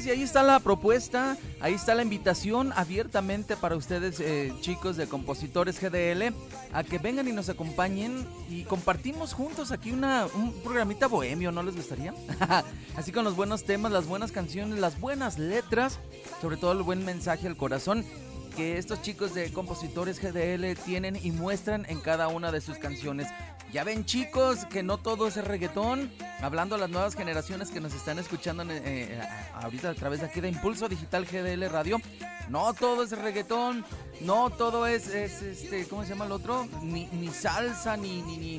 [0.00, 5.06] Y ahí está la propuesta, ahí está la invitación abiertamente para ustedes, eh, chicos de
[5.06, 6.34] compositores GDL,
[6.72, 11.62] a que vengan y nos acompañen y compartimos juntos aquí una, un programita bohemio, ¿no
[11.62, 12.14] les gustaría?
[12.96, 15.98] Así con los buenos temas, las buenas canciones, las buenas letras,
[16.40, 18.04] sobre todo el buen mensaje al corazón.
[18.56, 23.28] que estos chicos de compositores GDL tienen y muestran en cada una de sus canciones.
[23.72, 26.10] Ya ven chicos que no todo es reggaetón,
[26.42, 29.20] hablando a las nuevas generaciones que nos están escuchando eh, eh,
[29.54, 31.96] ahorita a través de aquí de Impulso Digital GDL Radio,
[32.50, 33.82] no todo es reggaetón,
[34.20, 36.68] no todo es, es, este, ¿cómo se llama el otro?
[36.82, 38.58] Ni, ni salsa, ni, ni, ni,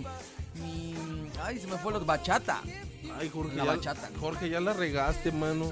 [0.56, 2.62] ni- ay, se me fue los bachata.
[3.20, 4.10] Ay, Jorge, La ya, bachata.
[4.20, 5.72] Jorge, ya la regaste, mano.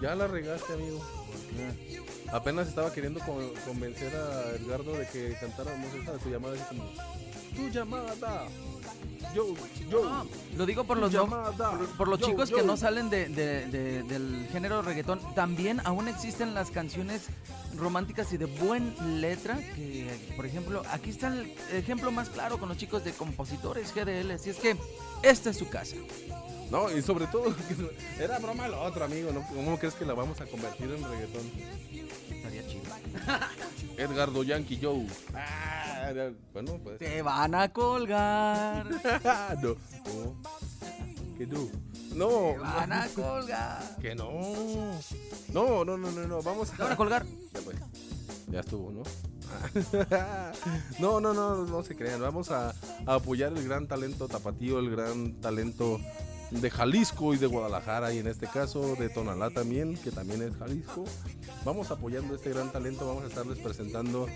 [0.00, 1.04] Ya la regaste, amigo.
[2.32, 6.54] Apenas estaba queriendo con- convencer a Edgardo de que cantáramos esa de tu llamada.
[6.54, 6.84] Así como,
[7.60, 8.46] tu llamada.
[9.34, 9.54] Yo,
[9.88, 10.26] yo.
[10.56, 12.56] Lo digo por los no- por, por los Yo, chicos yo.
[12.56, 15.20] que no salen de, de- de- del género reggaetón.
[15.34, 17.26] También aún existen las canciones
[17.76, 19.56] románticas y de buen letra.
[19.76, 24.32] Que, por ejemplo, aquí está el ejemplo más claro con los chicos de compositores GDL.
[24.32, 24.76] Así es que
[25.22, 25.96] esta es su casa.
[26.70, 27.52] No, y sobre todo,
[28.20, 29.32] era broma lo otro, amigo.
[29.32, 29.44] ¿no?
[29.48, 31.50] ¿Cómo crees que la vamos a convertir en reggaetón?
[32.30, 32.82] Estaría chido.
[33.98, 35.06] Edgardo Yankee Joe.
[35.34, 36.12] Ah,
[36.52, 36.98] bueno, pues.
[36.98, 38.86] Te van a colgar.
[39.62, 40.36] no, no.
[41.36, 41.68] Que no.
[42.14, 43.96] No, Te van a colgar.
[44.00, 44.30] que no.
[45.52, 46.42] No, no, no, no, no.
[46.42, 46.96] Vamos Te van a a.
[46.96, 47.26] colgar.
[47.52, 47.76] Ya, pues.
[48.48, 49.02] Ya estuvo, ¿no?
[51.00, 52.20] no, no, no, no se crean.
[52.20, 52.70] Vamos a,
[53.06, 56.00] a apoyar el gran talento tapatío, el gran talento
[56.50, 60.56] de Jalisco y de Guadalajara y en este caso de Tonalá también, que también es
[60.56, 61.04] Jalisco.
[61.64, 64.26] Vamos apoyando este gran talento, vamos a estarles presentando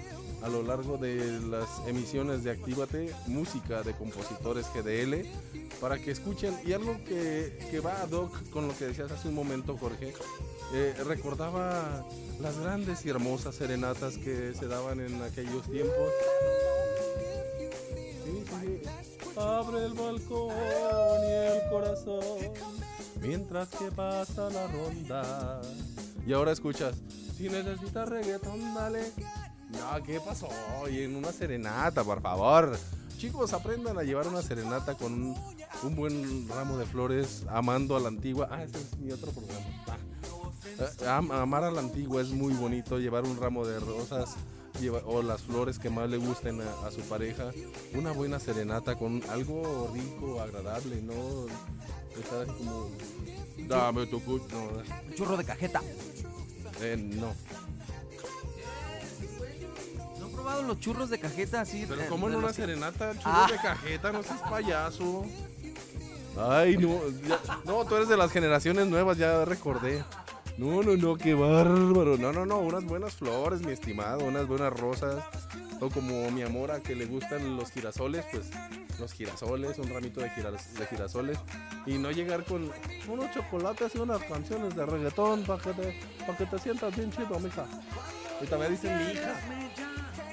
[0.42, 5.26] a lo largo de las emisiones de Actívate música de compositores GDL
[5.80, 9.28] para que escuchen y algo que, que va ad hoc con lo que decías hace
[9.28, 10.12] un momento Jorge,
[10.74, 12.04] eh, recordaba
[12.40, 16.10] las grandes y hermosas serenatas que se daban en aquellos tiempos.
[19.36, 20.52] Abre el balcón
[21.26, 22.52] y el corazón
[23.20, 25.60] mientras que pasa la ronda.
[26.26, 26.94] Y ahora escuchas,
[27.36, 29.12] si necesitas reggaetón, dale.
[29.70, 30.48] No, ¿qué pasó?
[30.90, 32.76] Y en una serenata, por favor.
[33.16, 35.34] Chicos, aprendan a llevar una serenata con
[35.82, 38.48] un, buen ramo de flores, amando a la antigua.
[38.50, 39.64] Ah, ese es mi otro programa.
[39.88, 39.96] Ah.
[40.78, 44.34] Eh, am- amar a la antigua es muy bonito, llevar un ramo de rosas
[44.80, 47.50] lleva- o las flores que más le gusten a, a su pareja,
[47.94, 51.46] una buena serenata con algo rico, agradable, no
[52.18, 52.88] estar así como
[53.68, 54.38] dame tu cu-".
[54.50, 55.80] no, churro de cajeta.
[56.80, 57.32] eh, no.
[60.18, 61.86] ¿No han probado los churros de cajeta así?
[61.88, 63.48] Pero eh, como en una que- serenata, churro Ah.
[63.50, 65.24] de cajeta, no seas payaso.
[66.36, 66.98] Ay, no,
[67.28, 70.04] ya- no, tú eres de las generaciones nuevas, ya recordé.
[70.56, 72.16] No, no, no, qué bárbaro.
[72.16, 75.24] No, no, no, unas buenas flores, mi estimado, unas buenas rosas.
[75.80, 78.50] O como mi amor a que le gustan los girasoles, pues
[79.00, 81.38] los girasoles, un ramito de, giras- de girasoles.
[81.86, 82.70] Y no llegar con
[83.08, 86.00] unos chocolates y unas canciones de reggaetón para que, te,
[86.38, 87.64] que te sientas bien chido, mija.
[88.40, 89.34] Y todavía dicen mi hija.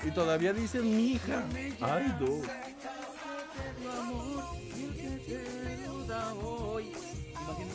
[0.03, 1.43] Y todavía dicen mi hija.
[1.81, 2.41] Ay, no.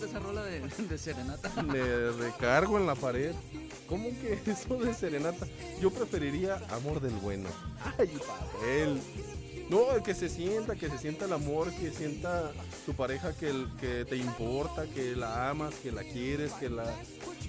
[0.05, 1.62] Esa rola de, de serenata.
[1.62, 3.32] Me recargo en la pared.
[3.88, 5.47] ¿Cómo que eso de serenata?
[5.80, 7.49] Yo preferiría amor del bueno.
[7.99, 9.01] Ay, papel.
[9.68, 12.53] No, que se sienta, que se sienta el amor, que sienta
[12.84, 16.84] tu pareja que, el- que te importa, que la amas, que la quieres, que la,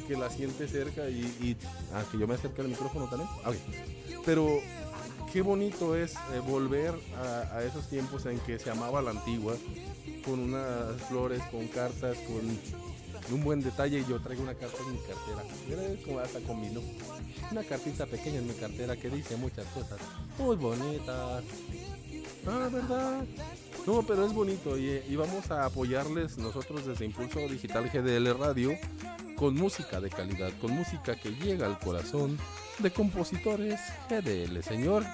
[0.07, 1.55] que la sientes cerca y,
[1.93, 3.29] Ah, que yo me acerque al micrófono también.
[3.43, 3.55] Ah, ok.
[4.25, 4.59] Pero
[5.31, 6.93] qué bonito es eh, volver
[7.53, 9.55] a, esos tiempos en que se amaba la antigua,
[10.25, 14.03] con unas flores, con cartas, con un buen detalle.
[14.07, 15.43] Yo traigo una carta en mi cartera.
[15.67, 16.81] Mira cómo hasta combinó.
[17.51, 19.99] Una cartita pequeña en mi cartera que dice muchas cosas
[20.37, 21.43] muy bonitas.
[22.45, 23.25] Ah, ¿verdad?
[23.87, 28.77] No, pero es bonito y, vamos a apoyarles nosotros desde Impulso Digital GDL Radio
[29.37, 32.37] con música de calidad, con música que llega al corazón
[32.79, 33.79] de compositores
[34.09, 35.05] GDL, señor.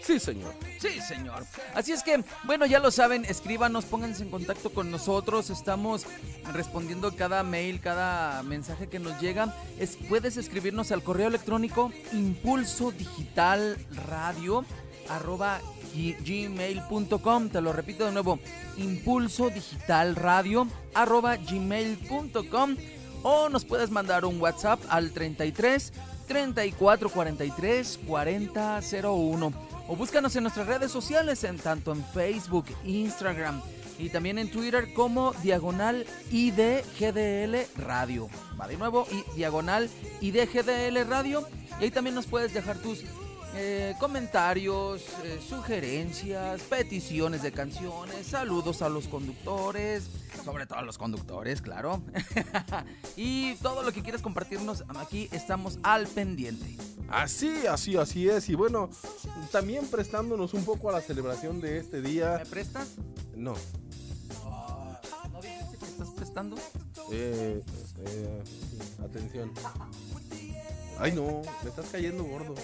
[0.00, 0.54] Sí, señor.
[0.78, 1.44] Sí, señor.
[1.74, 5.50] Así es que, bueno, ya lo saben, escríbanos, pónganse en contacto con nosotros.
[5.50, 6.06] Estamos
[6.54, 9.54] respondiendo cada mail, cada mensaje que nos llega.
[9.78, 13.76] Es, puedes escribirnos al correo electrónico impulso digital
[14.08, 14.64] radio
[15.08, 15.60] arroba
[15.96, 17.48] gmail.com.
[17.48, 18.38] Te lo repito de nuevo,
[18.76, 22.76] impulso digital radio arroba gmail.com.
[23.22, 25.92] O nos puedes mandar un WhatsApp al 33
[26.28, 29.52] 34 43 40 01
[29.88, 33.60] o búscanos en nuestras redes sociales en tanto en Facebook, Instagram
[33.98, 38.28] y también en Twitter como diagonal IDGDL Radio.
[38.60, 39.88] Va de nuevo y diagonal
[40.20, 41.48] IDGDL Radio
[41.80, 43.04] y ahí también nos puedes dejar tus
[43.56, 50.08] eh, comentarios, eh, sugerencias, peticiones de canciones, saludos a los conductores,
[50.44, 52.02] sobre todo a los conductores, claro.
[53.16, 56.76] y todo lo que quieras compartirnos, aquí estamos al pendiente.
[57.08, 58.48] Así, así, así es.
[58.48, 58.90] Y bueno,
[59.52, 62.38] también prestándonos un poco a la celebración de este día.
[62.38, 62.96] ¿Me prestas?
[63.34, 63.54] No.
[65.32, 66.56] ¿No dijiste que estás prestando?
[67.12, 67.62] Eh,
[68.06, 68.42] eh,
[69.04, 69.52] atención.
[70.98, 72.54] Ay no, me estás cayendo gordo.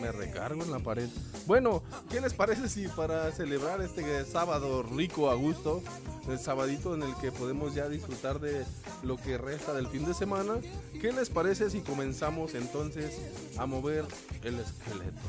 [0.00, 1.08] Me recargo en la pared.
[1.46, 5.82] Bueno, ¿qué les parece si para celebrar este sábado rico a gusto,
[6.28, 8.64] el sabadito en el que podemos ya disfrutar de
[9.02, 10.54] lo que resta del fin de semana,
[11.00, 13.18] ¿qué les parece si comenzamos entonces
[13.58, 14.04] a mover
[14.44, 15.20] el esqueleto?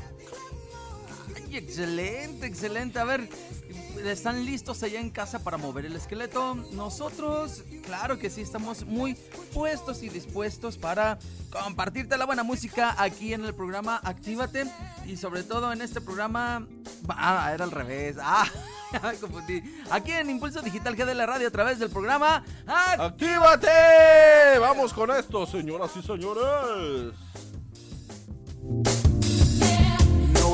[1.36, 2.98] Ay, excelente, excelente.
[2.98, 3.28] A ver,
[4.04, 6.54] ¿están listos allá en casa para mover el esqueleto?
[6.72, 9.14] Nosotros, claro que sí, estamos muy
[9.52, 11.18] puestos y dispuestos para
[11.50, 14.64] compartirte la buena música aquí en el programa Actívate.
[15.06, 16.66] Y sobre todo en este programa...
[17.08, 18.16] Ah, era al revés.
[18.94, 19.14] Ah.
[19.90, 23.66] Aquí en Impulso Digital G la radio a través del programa Actívate.
[23.66, 24.58] ¡Actívate!
[24.58, 27.14] Vamos con esto, señoras y señores.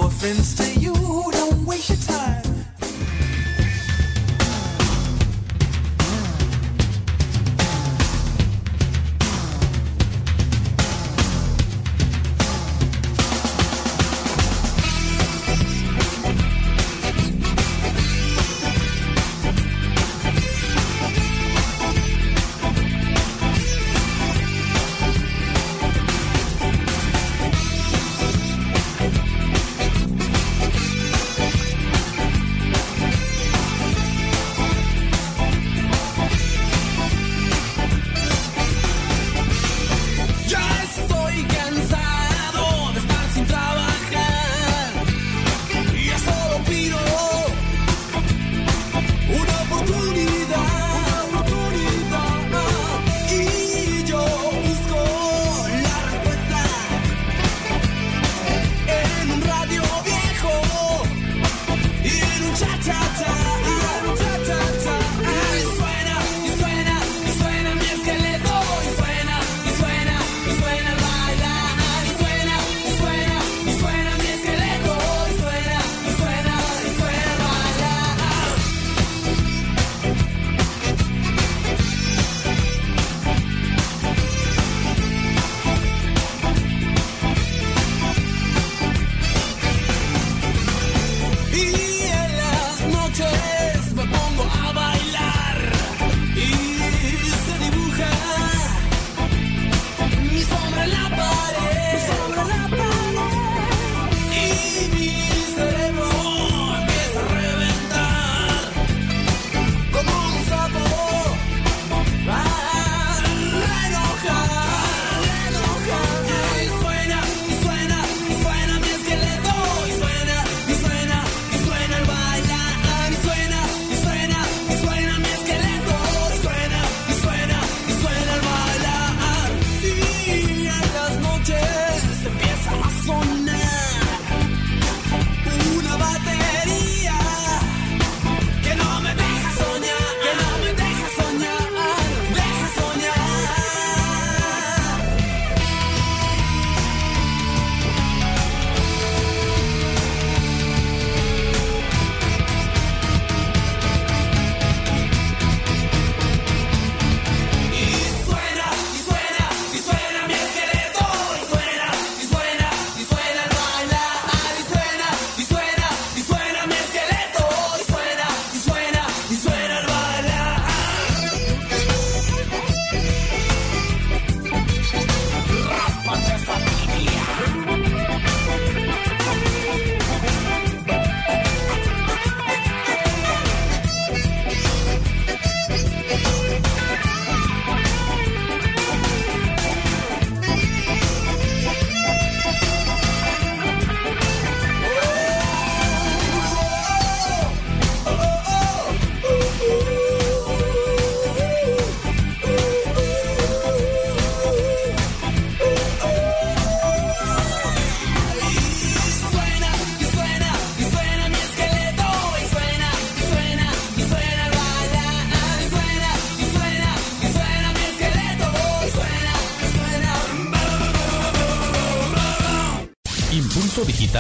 [0.01, 0.95] No offense to you,
[1.33, 2.58] don't waste your time.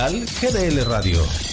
[0.06, 1.47] GDL Radio.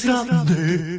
[0.00, 0.91] cosas.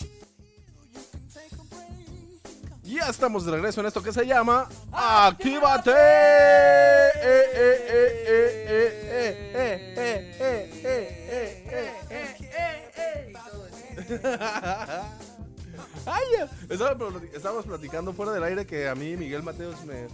[0.00, 2.84] You can take a break.
[2.84, 5.90] Ya estamos de regreso en esto que se llama Actívate.
[5.90, 7.75] Eh, eh,
[16.98, 20.06] plati- Estábamos platicando fuera del aire que a mí Miguel Mateos me,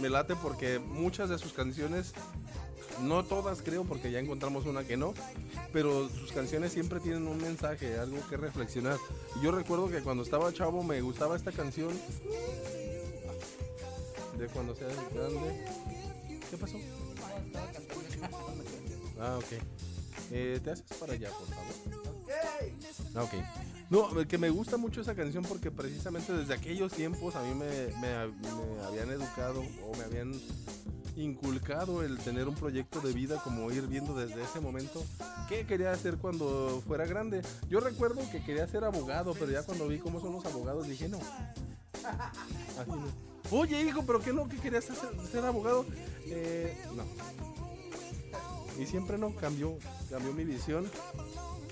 [0.00, 2.12] me late porque muchas de sus canciones,
[3.02, 5.14] no todas creo porque ya encontramos una que no,
[5.72, 8.98] pero sus canciones siempre tienen un mensaje, algo que reflexionar.
[9.42, 11.90] Yo recuerdo que cuando estaba chavo me gustaba esta canción
[14.38, 15.66] de cuando seas grande.
[16.50, 16.76] ¿Qué pasó?
[19.20, 19.62] Ah, ok.
[20.32, 21.74] Eh, ¿Te haces para allá, por favor?
[23.14, 23.34] Ah, ok.
[23.90, 27.88] No, que me gusta mucho esa canción porque precisamente desde aquellos tiempos a mí me,
[28.00, 30.32] me- habían educado o me habían
[31.16, 35.04] inculcado el tener un proyecto de vida como ir viendo desde ese momento
[35.48, 37.42] qué quería hacer cuando fuera grande.
[37.68, 41.08] Yo recuerdo que quería ser abogado, pero ya cuando vi cómo son los abogados dije
[41.08, 41.18] no.
[43.50, 44.48] Oye, hijo, ¿pero qué no?
[44.48, 45.84] ¿Qué querías hacer, ser abogado?
[46.26, 47.02] Eh, no.
[48.80, 49.76] Y siempre no, cambió,
[50.08, 50.88] cambió mi visión.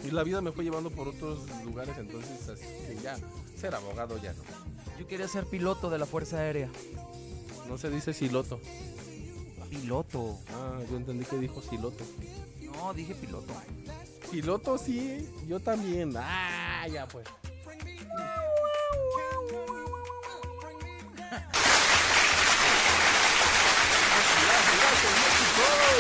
[0.05, 3.19] Y la vida me fue llevando por otros lugares, entonces así que ya,
[3.57, 4.43] ser abogado ya no.
[4.99, 6.69] Yo quería ser piloto de la Fuerza Aérea.
[7.69, 8.61] No se dice siloto.
[9.69, 10.39] Piloto.
[10.51, 12.05] Ah, yo entendí que dijo siloto.
[12.61, 13.53] No, dije piloto.
[14.31, 16.15] Piloto sí, yo también.
[16.17, 17.27] Ah, ya pues.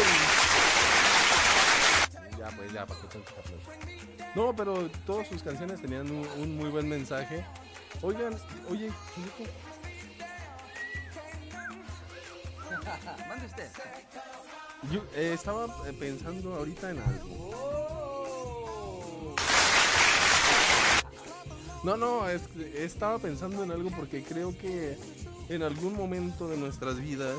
[0.08, 0.44] Ya
[2.58, 3.54] pues, ya, para que tanto aplauso.
[4.34, 7.44] No, pero todas sus canciones tenían un, un muy buen mensaje.
[8.02, 8.34] Oigan,
[8.70, 9.50] oye, Chilico,
[13.28, 13.68] Mande usted.
[14.90, 17.48] yo eh, estaba eh, pensando ahorita en algo.
[21.84, 22.42] No, no, es
[22.74, 24.98] estaba pensando en algo porque creo que
[25.48, 27.36] en algún momento de nuestras vidas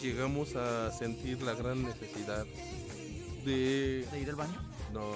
[0.00, 2.46] llegamos a sentir la gran necesidad
[3.46, 4.06] de...
[4.12, 4.60] ¿De ir al baño?
[4.92, 5.12] No,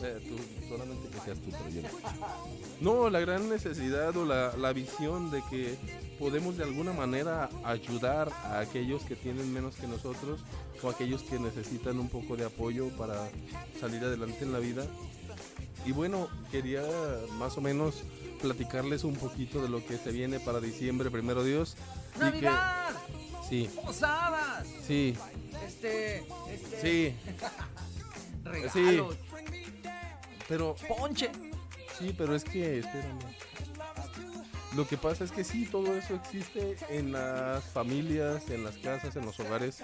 [0.00, 3.02] eh, tú, solamente que seas tú, pero yo no.
[3.04, 5.76] No, la gran necesidad o la, la visión de que
[6.18, 10.40] podemos de alguna manera ayudar a aquellos que tienen menos que nosotros
[10.82, 13.28] o aquellos que necesitan un poco de apoyo para
[13.80, 14.84] salir adelante en la vida.
[15.84, 16.82] Y bueno, quería
[17.38, 18.02] más o menos
[18.40, 21.76] platicarles un poquito de lo que se viene para diciembre, primero Dios.
[22.14, 22.90] y que- ¡Navidad!
[23.48, 24.66] Sí, ¡Posadas!
[24.86, 25.14] sí,
[25.66, 26.18] Este.
[26.52, 26.80] Este.
[26.82, 27.14] sí,
[28.44, 29.16] Regalos.
[30.48, 31.30] pero Ponche.
[31.98, 33.18] Sí, pero es que, espérame.
[34.76, 39.16] Lo que pasa es que sí, todo eso existe en las familias, en las casas,
[39.16, 39.82] en los hogares,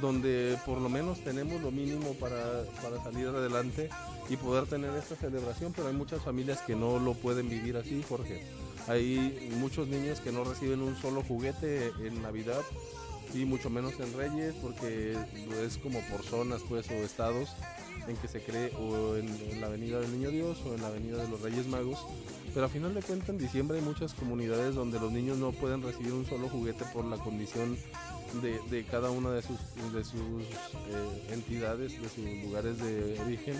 [0.00, 3.88] donde por lo menos tenemos lo mínimo para, para salir adelante
[4.28, 8.04] y poder tener esta celebración, pero hay muchas familias que no lo pueden vivir así,
[8.08, 8.46] Jorge.
[8.86, 12.60] Hay muchos niños que no reciben un solo juguete en Navidad
[13.34, 15.16] y mucho menos en Reyes, porque
[15.64, 17.50] es como por zonas, pues, o estados
[18.06, 21.18] en que se cree o en, la Avenida del Niño Dios o en la Avenida
[21.18, 21.98] de los Reyes Magos.
[22.54, 25.82] Pero a final de cuentas en diciembre hay muchas comunidades donde los niños no pueden
[25.82, 27.76] recibir un solo juguete por la condición
[28.42, 29.58] de, cada una de sus,
[29.92, 33.56] de sus eh, entidades, de sus lugares de origen.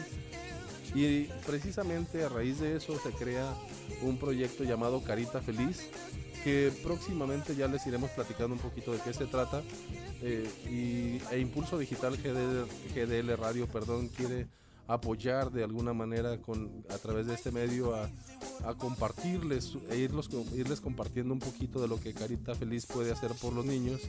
[0.94, 3.54] Y precisamente a raíz de eso se crea
[4.02, 5.90] un proyecto llamado Carita Feliz,
[6.48, 9.62] que próximamente ya les iremos platicando un poquito de qué se trata.
[10.22, 14.46] eh, y, e Impulso Digital GDL, GDL Radio, perdón, quiere
[14.88, 18.10] apoyar de alguna manera con, a través de este medio a,
[18.78, 23.52] compartirles e irlos, irles compartiendo un poquito de lo que Carita Feliz puede hacer por
[23.52, 24.00] los niños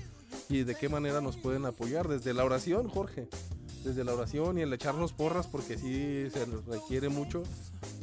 [0.50, 3.30] y de qué manera nos pueden apoyar desde la oración, Jorge
[3.84, 7.44] desde la oración y el echarnos porras porque sí se requiere mucho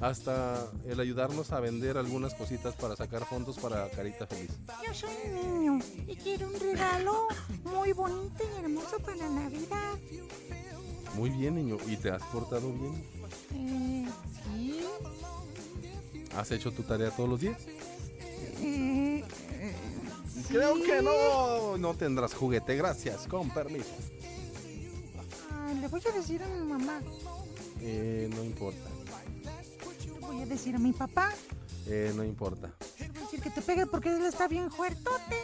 [0.00, 4.50] hasta el ayudarnos a vender algunas cositas para sacar fondos para Carita Feliz.
[4.86, 7.28] Yo soy un niño y quiero un regalo
[7.64, 9.98] muy bonito y hermoso para Navidad.
[11.16, 13.04] Muy bien, niño, y te has portado bien.
[13.54, 14.06] Eh,
[14.54, 14.80] sí.
[16.36, 17.58] ¿Has hecho tu tarea todos los días?
[18.60, 19.24] Eh,
[20.48, 23.88] Creo que no, no tendrás juguete, gracias, con permiso.
[25.52, 27.00] ah, le voy a decir a mi mamá.
[27.80, 28.88] Eh, no importa,
[30.04, 31.32] Le voy a decir a mi papá.
[31.86, 32.72] eh, no importa.
[33.00, 35.36] Le voy a decir que te pegue porque él está bien fuertote.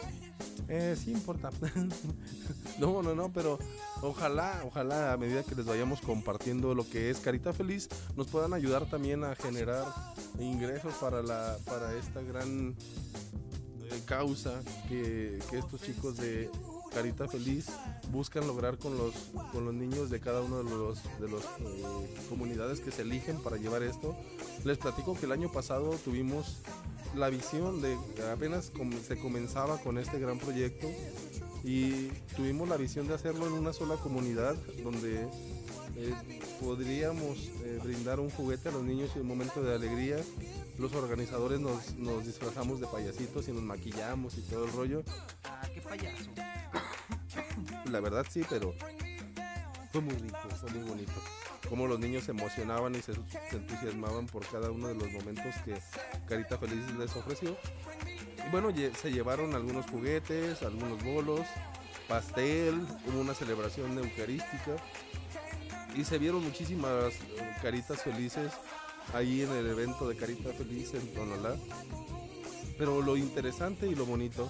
[0.67, 1.49] Eh, sí importa.
[2.79, 3.59] no, no, no, pero
[4.01, 8.53] ojalá, ojalá a medida que les vayamos compartiendo lo que es Carita Feliz, nos puedan
[8.53, 9.85] ayudar también a generar
[10.39, 12.75] ingresos para la, para esta gran
[13.83, 16.49] eh, causa que, que estos chicos de
[16.93, 17.67] Carita Feliz
[18.11, 19.13] buscan lograr con los,
[19.51, 21.43] con los niños de cada uno de los de las
[22.29, 24.15] comunidades que se eligen para llevar esto.
[24.63, 26.61] Les platico que el año pasado tuvimos
[27.15, 27.97] la visión de
[28.31, 28.71] apenas
[29.07, 30.87] se comenzaba con este gran proyecto
[31.63, 35.27] y tuvimos la visión de hacerlo en una sola comunidad donde
[35.95, 36.13] eh,
[36.59, 40.17] podríamos eh, brindar un juguete a los niños y un momento de alegría.
[40.77, 45.03] Los organizadores nos, nos disfrazamos de payasitos y nos maquillamos y todo el rollo.
[45.43, 46.31] Ah, qué payaso.
[47.91, 48.73] La verdad sí, pero
[49.91, 51.11] fue muy rico, fue muy bonito.
[51.69, 55.53] Cómo los niños se emocionaban y se, se entusiasmaban por cada uno de los momentos
[55.63, 55.79] que
[56.27, 57.55] Carita Feliz les ofreció.
[58.45, 58.69] Y bueno,
[58.99, 61.41] se llevaron algunos juguetes, algunos bolos,
[62.07, 64.75] pastel, hubo una celebración eucarística
[65.95, 68.51] y se vieron muchísimas eh, caritas felices
[69.13, 71.55] ahí en el evento de Carita Feliz en Tonalá.
[72.77, 74.49] Pero lo interesante y lo bonito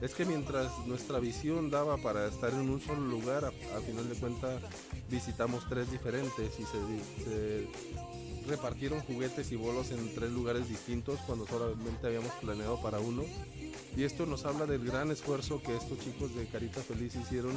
[0.00, 4.14] es que mientras nuestra visión daba para estar en un solo lugar, a, final de
[4.14, 4.62] cuentas
[5.10, 7.68] visitamos tres diferentes y se
[8.46, 13.22] repartieron juguetes y bolos en tres lugares distintos cuando solamente habíamos planeado para uno.
[13.96, 17.52] Y esto nos habla del gran esfuerzo que estos chicos de Carita Feliz hicieron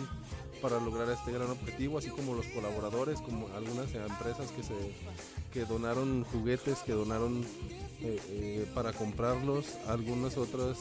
[0.62, 4.74] para lograr este gran objetivo, así como los colaboradores, como algunas empresas que se
[5.52, 7.44] que donaron juguetes, que donaron
[8.02, 10.78] eh, eh, para comprarlos, algunas otras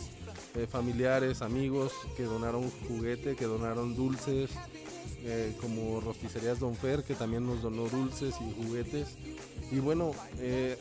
[0.55, 4.51] eh, familiares, amigos que donaron juguete, que donaron dulces,
[5.24, 9.09] eh, como Rosticerías Don Fer, que también nos donó dulces y juguetes.
[9.70, 10.76] Y bueno, eh,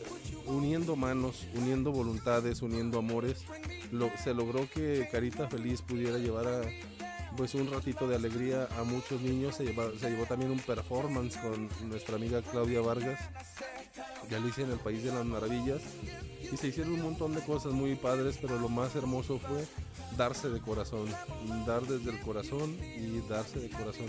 [0.48, 3.46] uniendo manos, uniendo voluntades, uniendo amores,
[3.92, 6.62] lo- se logró que Carita Feliz pudiera llevar a,
[7.38, 9.56] pues un ratito de alegría a muchos niños.
[9.56, 13.20] Se, lleva- se llevó también un performance con nuestra amiga Claudia Vargas
[14.30, 15.82] de Alicia en el País de las Maravillas.
[16.52, 19.66] Y se hicieron un montón de cosas muy padres, pero lo más hermoso fue
[20.18, 21.08] darse de corazón.
[21.66, 24.08] Dar desde el corazón y darse de corazón.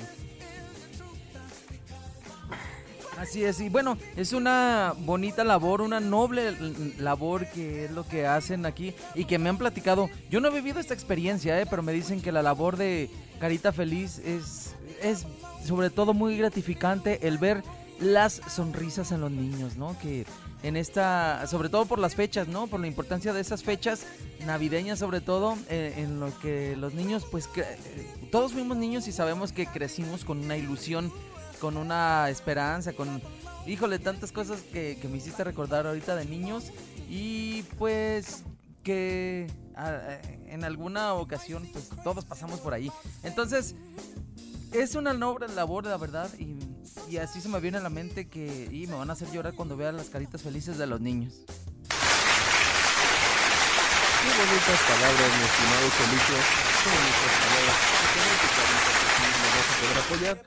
[3.19, 6.57] Así es, y bueno, es una bonita labor, una noble
[6.99, 10.11] labor que es lo que hacen aquí y que me han platicado.
[10.31, 13.71] Yo no he vivido esta experiencia, eh, pero me dicen que la labor de Carita
[13.71, 15.27] Feliz es, es
[15.65, 17.63] sobre todo muy gratificante el ver
[18.01, 19.97] las sonrisas en los niños, ¿no?
[20.01, 20.27] Que
[20.63, 22.67] en esta, sobre todo por las fechas, ¿no?
[22.67, 24.05] Por la importancia de esas fechas
[24.47, 29.07] navideñas sobre todo, eh, en lo que los niños, pues, cre- eh, todos fuimos niños
[29.09, 31.13] y sabemos que crecimos con una ilusión
[31.61, 33.23] con una esperanza, con,
[33.69, 36.73] híjole, tantas cosas que, que me hiciste recordar ahorita de niños
[37.09, 38.43] y pues
[38.83, 39.47] que
[39.77, 42.91] ah, eh, en alguna ocasión pues todos pasamos por ahí.
[43.23, 43.77] Entonces,
[44.73, 46.57] es una noble labor, la verdad, y,
[47.09, 49.55] y así se me viene a la mente que y me van a hacer llorar
[49.55, 51.35] cuando vean las caritas felices de los niños.
[54.23, 56.37] Qué bonitas palabras, mi estimado Cholico.
[56.83, 59.02] Qué bonitas palabras.
[59.81, 60.43] Poder apoyar.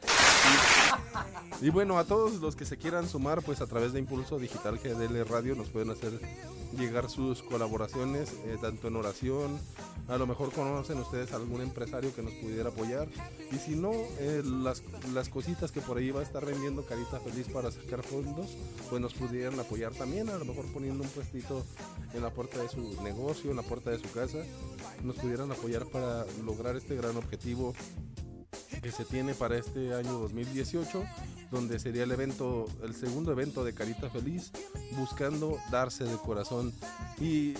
[1.61, 4.39] Y, y bueno, a todos los que se quieran sumar, pues a través de Impulso
[4.39, 6.19] Digital GDL Radio nos pueden hacer
[6.77, 9.59] llegar sus colaboraciones, eh, tanto en oración,
[10.07, 13.07] a lo mejor conocen ustedes algún empresario que nos pudiera apoyar.
[13.51, 17.19] Y si no, eh, las, las cositas que por ahí va a estar vendiendo Carita
[17.19, 18.55] Feliz para sacar fondos,
[18.89, 21.65] pues nos pudieran apoyar también, a lo mejor poniendo un puestito
[22.13, 24.39] en la puerta de su negocio, en la puerta de su casa,
[25.03, 27.73] nos pudieran apoyar para lograr este gran objetivo
[28.81, 31.03] que se tiene para este año 2018,
[31.51, 34.51] donde sería el evento, el segundo evento de Carita Feliz,
[34.97, 36.73] buscando darse de corazón.
[37.19, 37.53] Y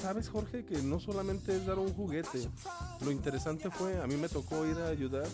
[0.00, 2.48] sabes, Jorge, que no solamente es dar un juguete,
[3.04, 5.26] lo interesante fue, a mí me tocó ir a ayudar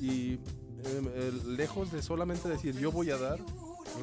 [0.00, 0.38] y
[0.84, 3.38] em, lejos de solamente decir yo voy a dar,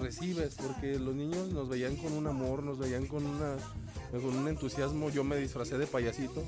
[0.01, 3.57] recibes, porque los niños nos veían con un amor, nos veían con una
[4.11, 6.43] con un entusiasmo, yo me disfracé de payasito.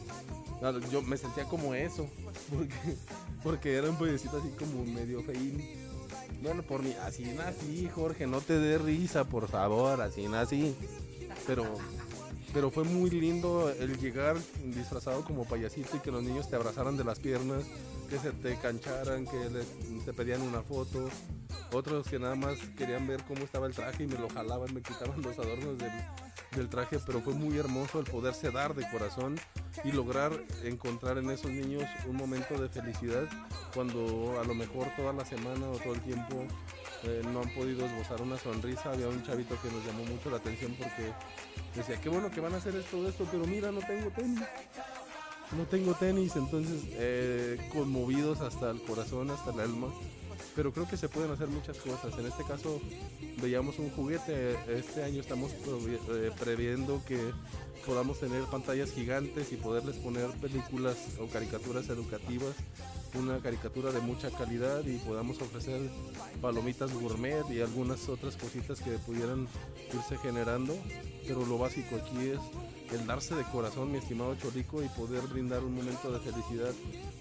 [0.92, 2.08] Yo me sentía como eso,
[3.44, 5.62] porque era un payasito así como medio feín.
[6.42, 10.76] Bueno, por mí, así nací, Jorge, no te dé risa, por favor, así nací.
[11.48, 11.64] Pero,
[12.54, 16.98] pero fue muy lindo el llegar disfrazado como payasito y que los niños te abrazaran
[16.98, 17.64] de las piernas,
[18.14, 21.10] que se te cancharan, que le- te pedían una foto.
[21.72, 24.82] Otros que nada más querían ver cómo estaba el traje y me lo jalaban, me
[24.84, 25.92] quitaban los adornos del,
[26.56, 29.40] del traje, pero fue muy hermoso el poderse dar de corazón
[29.84, 30.32] y lograr
[30.64, 33.24] encontrar en esos niños un momento de felicidad
[33.74, 36.46] cuando a lo mejor toda la semana o todo el tiempo
[37.06, 38.92] eh, no han podido esbozar una sonrisa.
[38.92, 41.12] Había un chavito que nos llamó mucho la atención porque
[41.76, 44.40] decía, qué bueno que van a hacer esto, esto, pero mira, no tengo tenis.
[45.52, 49.88] No tengo tenis, entonces eh, conmovidos hasta el corazón, hasta el alma.
[50.56, 52.18] Pero creo que se pueden hacer muchas cosas.
[52.18, 52.80] En este caso
[53.42, 54.58] veíamos un juguete.
[54.68, 57.20] Este año estamos eh, previendo que
[57.86, 62.56] podamos tener pantallas gigantes y poderles poner películas o caricaturas educativas.
[63.16, 65.82] Una caricatura de mucha calidad y podamos ofrecer
[66.42, 69.48] palomitas gourmet y algunas otras cositas que pudieran
[69.94, 70.76] irse generando.
[71.28, 72.40] Pero lo básico aquí es
[72.92, 76.74] el darse de corazón, mi estimado Cholico, y poder brindar un momento de felicidad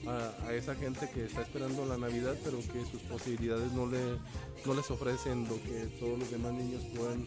[0.07, 4.19] a, esa gente que está esperando la Navidad, pero que sus posibilidades no, le,
[4.67, 7.27] no les ofrecen lo que todos los demás niños puedan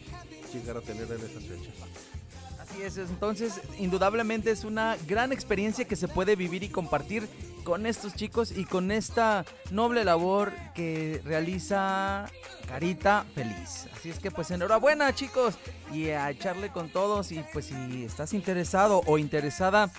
[0.52, 1.74] llegar a tener en esas fechas.
[2.68, 7.28] Así es, entonces indudablemente es una gran experiencia que se puede vivir y compartir
[7.64, 12.26] con estos chicos y con esta noble labor que realiza
[12.68, 13.88] Carita Feliz.
[13.94, 15.54] Así es que pues enhorabuena chicos
[15.92, 19.90] y a echarle con todos y pues si estás interesado o interesada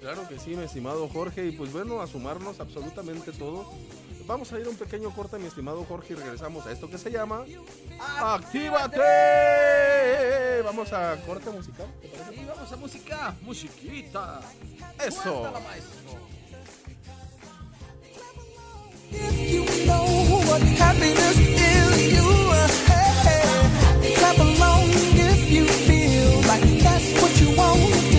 [0.00, 3.72] Claro que sí, mi estimado Jorge, y pues bueno, a sumarnos absolutamente todo.
[4.26, 6.98] Vamos a ir a un pequeño corte, mi estimado Jorge, y regresamos a esto que
[6.98, 7.44] se llama
[8.18, 9.00] ¡Actívate!
[10.62, 12.34] Vamos a corte musical, ¿te parece?
[12.40, 14.40] Y vamos a música, musiquita.
[15.06, 15.52] Eso.
[24.16, 28.13] Clap along if you feel like that's what you want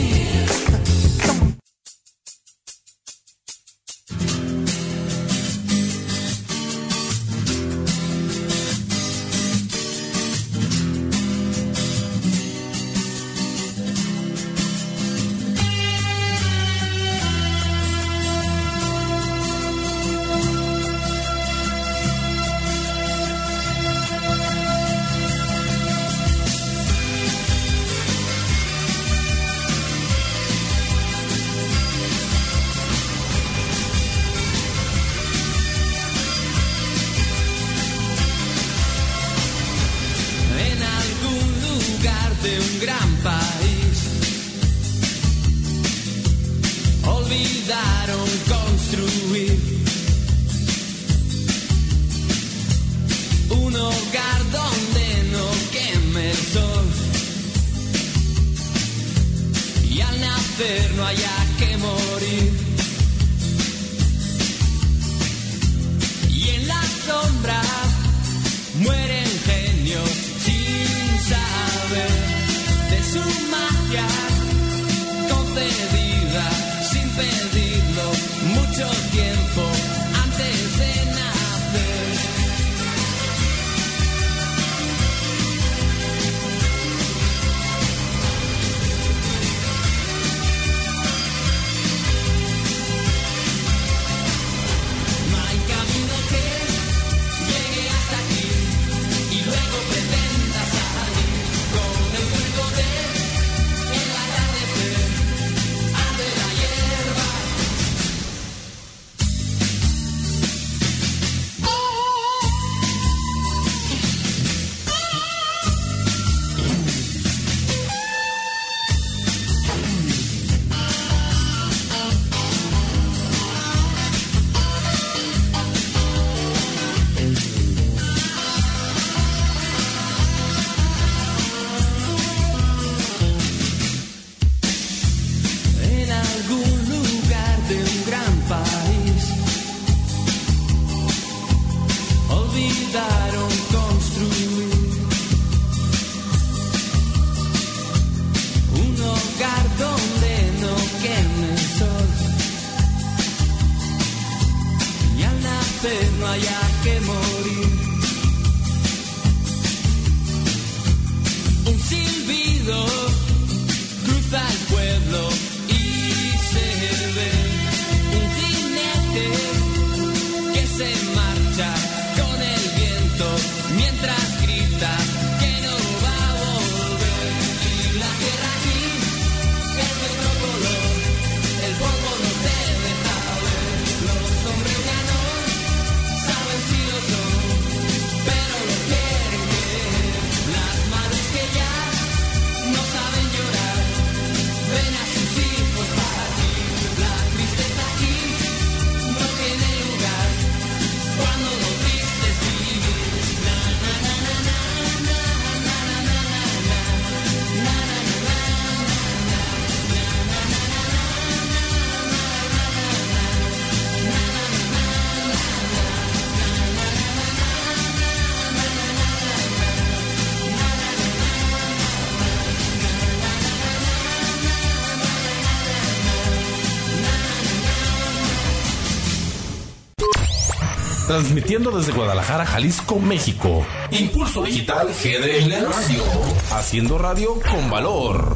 [231.15, 233.65] transmitiendo desde Guadalajara, Jalisco, México.
[233.89, 236.03] Impulso Digital GDL Radio.
[236.51, 238.34] Haciendo radio con valor.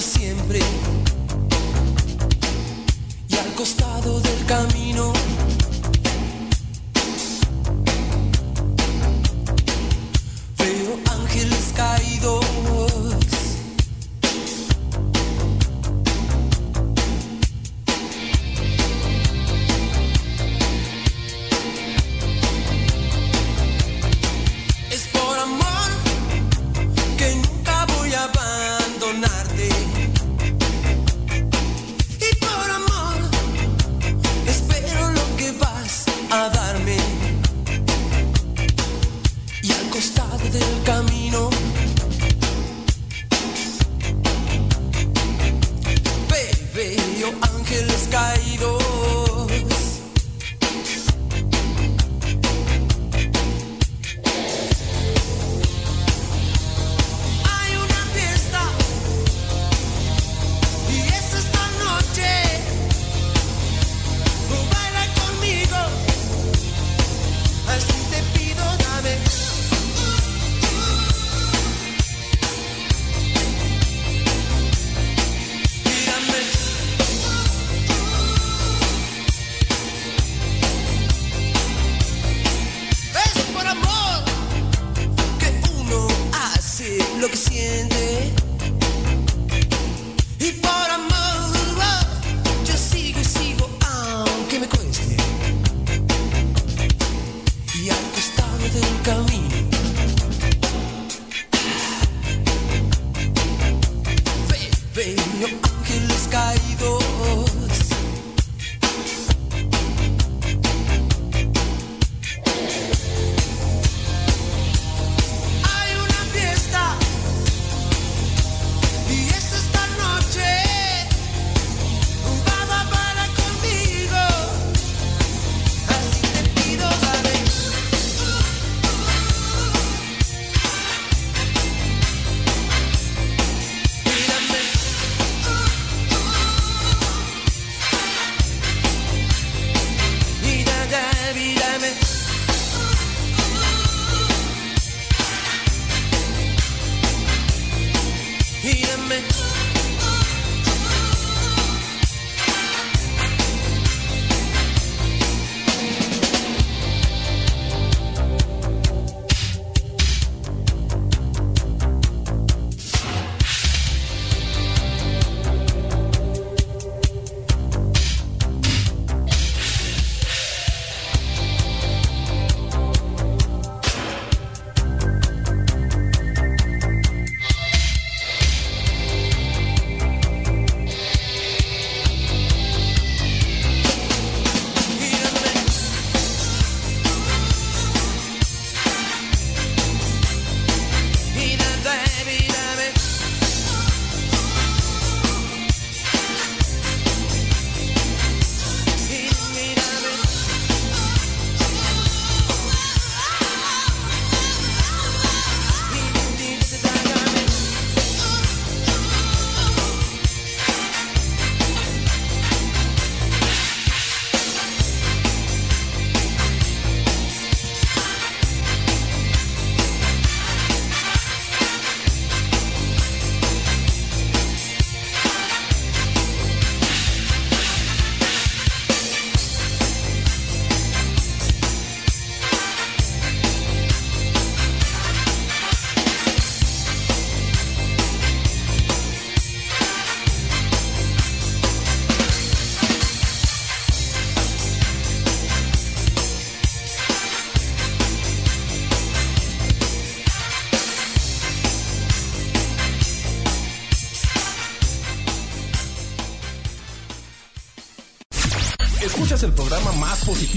[0.00, 0.60] siempre.
[3.28, 5.12] Y al costado del camino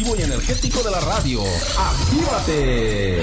[0.04, 1.42] y energético de la radio.
[1.78, 3.23] ¡Actívate!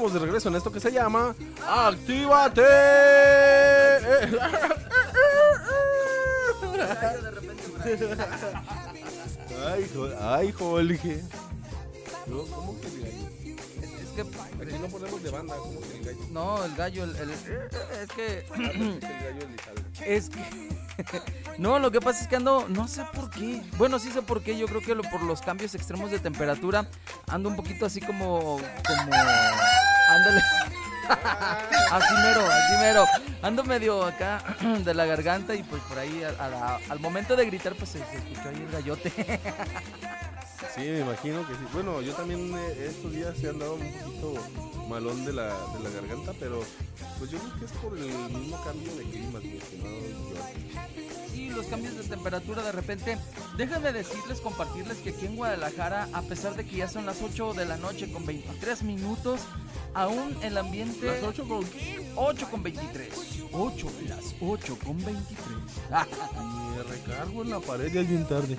[0.00, 1.34] Estamos de regreso en esto que se llama
[1.68, 2.62] ¡Actívate!
[9.66, 11.22] Ay, jo- ay, Jorge.
[12.26, 13.28] No, ¿Cómo que el gallo?
[14.02, 14.20] Es que.
[14.22, 16.18] Aquí no ponemos de banda, ¿cómo que el gallo?
[16.30, 18.46] No, el gallo, el, el- es que.
[20.04, 20.24] Es.
[20.28, 20.70] Es que.
[21.58, 22.66] No, lo que pasa es que ando.
[22.68, 23.62] No sé por qué.
[23.76, 24.56] Bueno, sí sé por qué.
[24.56, 26.86] Yo creo que lo- por los cambios extremos de temperatura.
[27.26, 28.58] Ando un poquito así como.
[28.86, 29.10] Como.
[30.10, 30.42] Ándale.
[31.90, 33.04] Así mero, así mero.
[33.42, 34.42] Ando medio acá
[34.84, 37.90] de la garganta y pues por ahí a- a la- al momento de gritar pues
[37.90, 39.12] se, se escuchó ahí el gallote.
[40.74, 41.60] Sí, me imagino que sí.
[41.72, 44.34] Bueno, yo también eh, estos días he andado un poquito
[44.88, 46.62] malón de la, de la garganta, pero
[47.18, 49.96] pues yo creo que es por el mismo cambio de clima, mi estimado.
[51.32, 53.18] Sí, los cambios de temperatura de repente.
[53.60, 57.52] Déjenme decirles, compartirles que aquí en Guadalajara, a pesar de que ya son las 8
[57.52, 59.42] de la noche con 23 minutos,
[59.92, 61.04] aún el ambiente...
[61.04, 62.10] ¿Las 8 con qué?
[62.16, 63.08] 8 con 23.
[63.52, 65.36] 8, las 8 con 23.
[66.74, 68.56] Me recargo en la pared ya es bien tarde.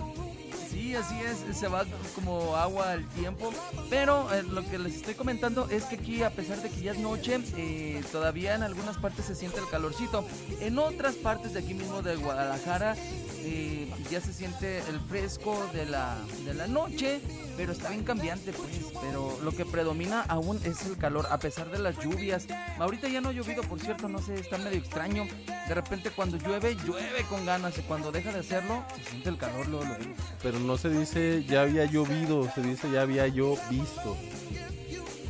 [0.69, 1.84] Sí, así es, se va
[2.14, 3.52] como agua el tiempo.
[3.90, 6.91] Pero eh, lo que les estoy comentando es que aquí, a pesar de que ya
[6.91, 10.26] es noche, eh, todavía en algunas partes se siente el calorcito.
[10.60, 12.95] En otras partes de aquí mismo de Guadalajara
[13.43, 17.22] eh, ya se siente el fresco de la, de la noche,
[17.57, 18.69] pero está bien cambiante, pues.
[19.01, 22.45] Pero lo que predomina aún es el calor, a pesar de las lluvias.
[22.80, 25.26] Ahorita ya no ha llovido, por cierto, no sé, está medio extraño.
[25.68, 29.38] De repente cuando llueve, llueve con ganas y cuando deja de hacerlo, se siente el
[29.38, 30.03] calor luego, luego.
[30.43, 34.18] Pero no se dice ya había llovido, se dice ya había yo visto.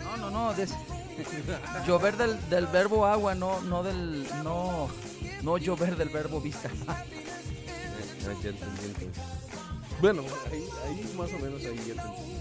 [0.03, 0.73] No, no, no, des-
[1.85, 4.89] llover del, del verbo agua, no, no del, no,
[5.43, 6.69] no llover del verbo vista.
[8.27, 9.23] Ah, ya entendí entonces.
[9.99, 12.31] Bueno, ahí, ahí más o menos ahí ya entendí.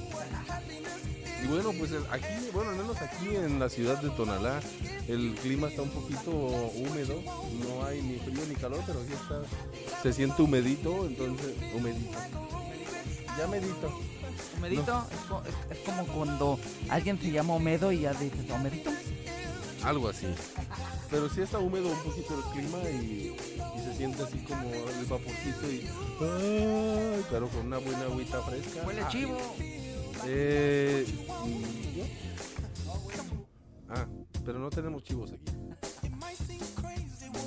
[1.43, 4.61] Y bueno, pues aquí, bueno, al menos aquí en la ciudad de Tonalá,
[5.09, 9.41] el clima está un poquito húmedo, no hay ni frío ni calor, pero sí está,
[10.03, 12.19] se siente humedito, entonces, humedito.
[13.39, 14.01] Ya medito.
[14.59, 16.59] Humedito es, co- es- es como cuando
[16.91, 18.91] alguien te llama Homedo y ya dices, ¿Homedito?
[19.85, 20.27] Algo así.
[21.11, 23.35] Pero sí está húmedo un poquito el clima y,
[23.77, 25.89] y se siente así como el vaporcito y...
[26.21, 28.87] ay, pero con una buena agüita fresca.
[28.87, 29.37] Huele Ah, chivo.
[30.27, 31.05] Eh,
[31.47, 32.03] ¿y?
[33.89, 34.07] Ah,
[34.45, 35.45] pero no tenemos chivos aquí.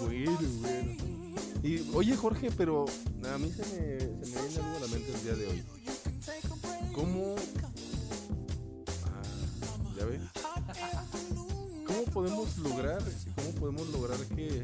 [0.02, 0.94] Bueno, bueno.
[1.64, 2.86] Y oye Jorge, pero
[3.32, 5.64] a mí se me, se me viene algo a la mente el día de hoy.
[6.94, 7.36] ¿Cómo?
[9.06, 9.22] Ah,
[9.98, 10.22] ya ves.
[12.14, 13.02] ¿Cómo podemos lograr,
[13.36, 14.64] cómo podemos lograr que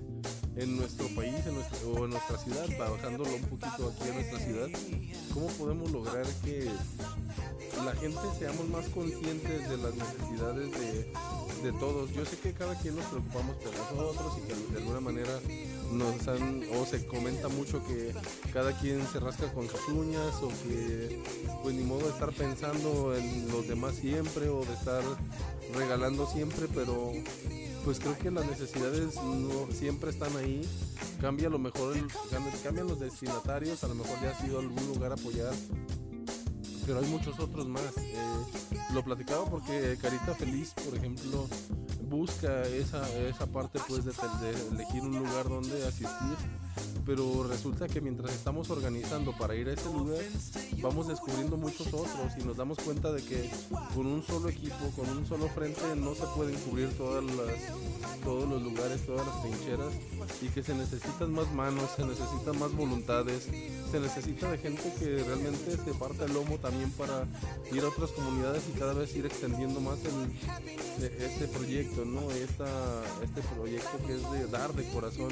[0.55, 4.39] en nuestro país, en nuestra, o en nuestra ciudad, bajándolo un poquito aquí en nuestra
[4.39, 4.67] ciudad,
[5.33, 6.69] cómo podemos lograr que
[7.83, 11.11] la gente seamos más conscientes de las necesidades de,
[11.63, 12.13] de todos.
[12.13, 15.39] Yo sé que cada quien nos preocupamos por nosotros y que de alguna manera
[15.91, 18.13] nos o se comenta mucho que
[18.53, 21.21] cada quien se rasca con sus uñas o que
[21.63, 25.03] pues ni modo de estar pensando en los demás siempre o de estar
[25.73, 27.11] regalando siempre, pero
[27.85, 30.67] pues creo que las necesidades no siempre están ahí.
[31.21, 31.95] Cambia a lo mejor,
[32.63, 35.53] cambian los destinatarios, a lo mejor ya ha sido algún lugar apoyar
[36.89, 37.95] pero hay muchos otros más.
[37.97, 38.15] Eh,
[38.95, 41.47] lo platicaba porque Carita Feliz, por ejemplo,
[42.09, 46.35] busca esa, esa parte pues de, de elegir un lugar donde asistir
[47.05, 50.23] pero resulta que mientras estamos organizando para ir a ese lugar,
[50.81, 53.49] vamos descubriendo muchos otros y nos damos cuenta de que
[53.95, 58.47] con un solo equipo, con un solo frente, no se pueden cubrir todas las, todos
[58.47, 59.93] los lugares, todas las trincheras
[60.41, 63.49] y que se necesitan más manos, se necesitan más voluntades,
[63.91, 67.25] se necesita de gente que realmente se parta el lomo también para
[67.71, 72.29] ir a otras comunidades y cada vez ir extendiendo más el, este proyecto, ¿no?
[72.31, 72.67] Esta,
[73.23, 75.31] este proyecto que es de dar de corazón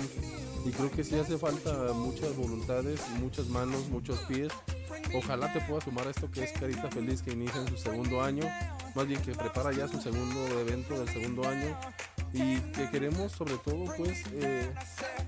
[0.66, 4.52] y creo que sí hace falta muchas voluntades, muchas manos, muchos pies.
[5.14, 8.22] Ojalá te pueda sumar a esto que es Carita Feliz que inicia en su segundo
[8.22, 8.44] año,
[8.96, 11.78] más bien que prepara ya su segundo evento del segundo año
[12.34, 14.70] y que queremos sobre todo pues eh,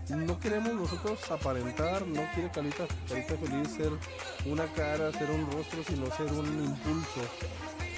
[0.09, 3.91] no queremos nosotros aparentar, no quiere Carita, Carita Feliz ser
[4.45, 7.21] una cara, ser un rostro, sino ser un impulso.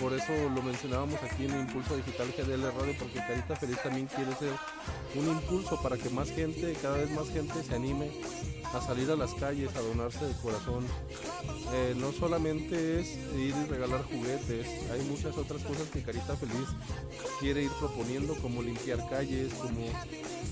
[0.02, 4.34] Por eso lo mencionábamos aquí en Impulso Digital GDL Radio, porque Carita Feliz también quiere
[4.36, 4.52] ser
[5.14, 8.10] un impulso para que más gente, cada vez más gente se anime
[8.74, 10.88] a salir a las calles, a donarse de corazón.
[11.74, 16.68] Eh, no solamente es ir y regalar juguetes, hay muchas otras cosas que Carita Feliz
[17.40, 19.86] quiere ir proponiendo, como limpiar calles, como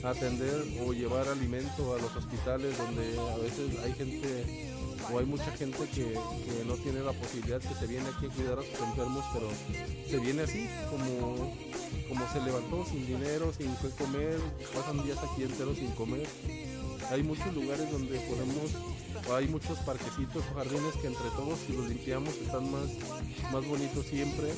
[0.04, 4.70] atender o llevar alimento a los hospitales donde a veces hay gente
[5.12, 8.30] o hay mucha gente que, que no tiene la posibilidad que se viene aquí a
[8.30, 9.50] cuidar a sus enfermos, pero
[10.10, 11.54] se viene así, como,
[12.08, 14.38] como se levantó sin dinero, sin qué comer,
[14.74, 16.28] pasan días aquí enteros sin comer.
[17.12, 22.36] Hay muchos lugares donde podemos, hay muchos parquecitos jardines que entre todos si los limpiamos
[22.36, 22.90] están más,
[23.52, 24.54] más bonitos siempre.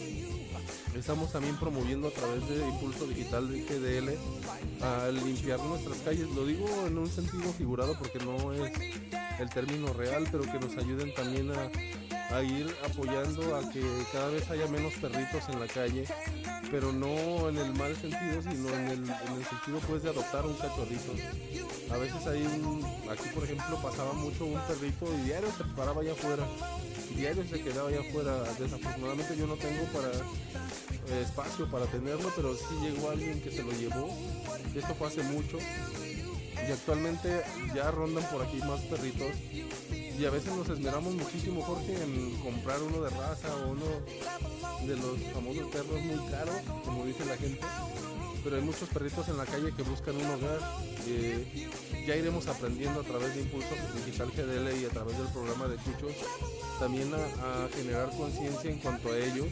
[0.95, 6.29] Estamos también promoviendo a través de Impulso Digital de GDL a limpiar nuestras calles.
[6.35, 8.71] Lo digo en un sentido figurado porque no es
[9.39, 14.49] el término real, pero que nos ayuden también a, ir apoyando a que cada vez
[14.49, 16.05] haya menos perritos en la calle,
[16.69, 20.45] pero no en el mal sentido, sino en el, en el sentido pues de adoptar
[20.45, 21.13] un cachorrito.
[21.91, 26.01] A veces hay un, aquí por ejemplo pasaba mucho un perrito y diario se paraba
[26.01, 26.45] allá afuera,
[27.15, 28.43] diario se quedaba allá afuera.
[28.57, 30.09] Desafortunadamente yo no tengo para
[31.21, 34.09] espacio para tenerlo, pero sí llegó alguien que se lo llevó.
[34.75, 35.57] Esto fue hace mucho.
[35.59, 37.41] Y actualmente
[37.73, 39.29] ya rondan por aquí más perritos.
[39.91, 43.85] Y a veces nos esmeramos muchísimo Jorge en comprar uno de raza o uno
[44.85, 46.55] de los famosos perros muy caros
[46.85, 47.61] como dice la gente.
[48.43, 50.59] Pero hay muchos perritos en la calle que buscan un hogar
[51.07, 51.67] Eh,
[52.05, 53.69] ya iremos aprendiendo a través de Impulso
[54.05, 56.13] Digital GDL y a través del programa de Chuchos
[56.79, 59.45] también a, a generar conciencia en cuanto a ello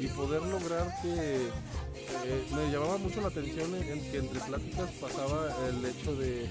[0.00, 5.48] y poder lograr que eh, me llamaba mucho la atención en, que entre pláticas pasaba
[5.68, 6.48] el hecho de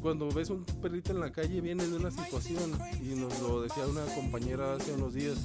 [0.00, 3.86] cuando ves un perrito en la calle viene de una situación y nos lo decía
[3.86, 5.38] una compañera hace unos días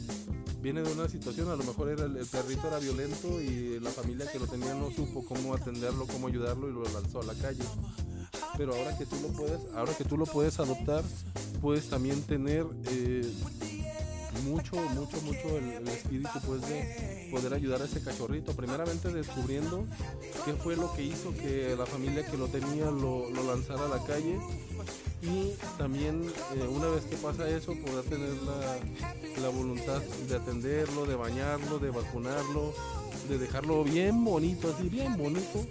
[0.61, 3.91] viene de una situación a lo mejor era el, el perrito era violento y la
[3.91, 7.33] familia que lo tenía no supo cómo atenderlo cómo ayudarlo y lo lanzó a la
[7.35, 7.63] calle.
[8.57, 11.03] Pero ahora que tú lo puedes ahora que tú lo puedes adoptar
[11.61, 13.31] puedes también tener eh,
[14.43, 18.53] mucho, mucho, mucho el, espíritu pues de poder ayudar a ese cachorrito.
[18.53, 19.85] Primeramente descubriendo
[20.45, 23.89] qué fue lo que hizo que la familia que lo tenía lo, lo lanzara a
[23.89, 24.39] la calle.
[25.21, 26.23] Y también
[26.55, 31.79] eh, una vez que pasa eso, poder tener la, la voluntad de atenderlo, de bañarlo,
[31.79, 32.73] de vacunarlo,
[33.27, 35.65] de dejarlo bien bonito, así bien bonito,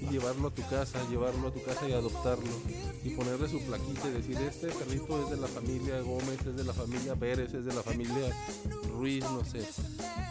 [0.00, 2.50] y llevarlo a tu casa, llevarlo a tu casa y adoptarlo
[3.02, 6.64] y ponerle su plaquita y decir este perrito es de la familia Gómez, es de
[6.64, 8.28] la familia Pérez, es de la familia
[8.96, 9.60] Ruiz, no sé.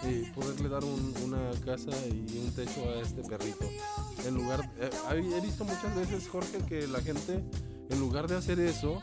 [0.08, 3.66] Y poderle dar un- una casa y un techo a este perrito.
[4.26, 7.44] En lugar, eh, he visto muchas veces, Jorge, que la gente,
[7.90, 9.02] en lugar de hacer eso,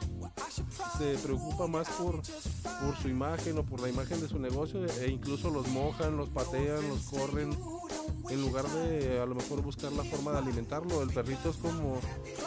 [0.99, 5.11] se preocupa más por, por su imagen o por la imagen de su negocio e
[5.11, 7.57] incluso los mojan, los patean, los corren
[8.31, 11.03] en lugar de a lo mejor buscar la forma de alimentarlo.
[11.03, 12.01] El perrito es como,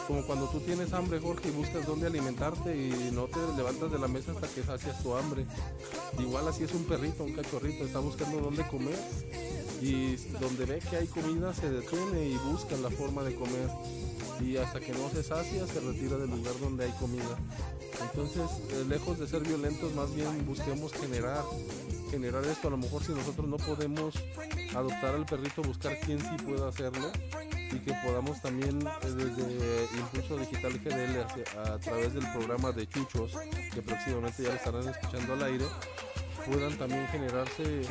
[0.06, 3.98] como cuando tú tienes hambre, Jorge, y buscas dónde alimentarte y no te levantas de
[3.98, 5.46] la mesa hasta que sacias tu hambre.
[6.18, 8.98] Igual así es un perrito, un cachorrito, está buscando dónde comer
[9.80, 13.70] y donde ve que hay comida se detiene y busca la forma de comer
[14.40, 17.36] y hasta que no se sacia se retira del lugar donde hay comida.
[18.02, 21.44] Entonces, eh, lejos de ser violentos, más bien busquemos generar,
[22.10, 22.68] generar esto.
[22.68, 24.14] A lo mejor si nosotros no podemos
[24.74, 27.10] adoptar al perrito, buscar quien sí pueda hacerlo
[27.72, 33.32] y que podamos también eh, desde Impulso Digital GDL a través del programa de Chuchos,
[33.72, 35.66] que próximamente ya estarán escuchando al aire,
[36.46, 37.82] puedan también generarse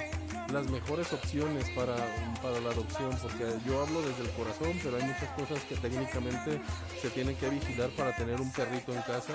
[0.52, 1.96] las mejores opciones para,
[2.42, 6.62] para la adopción, porque yo hablo desde el corazón, pero hay muchas cosas que técnicamente
[7.02, 9.34] se tienen que vigilar para tener un perrito en casa,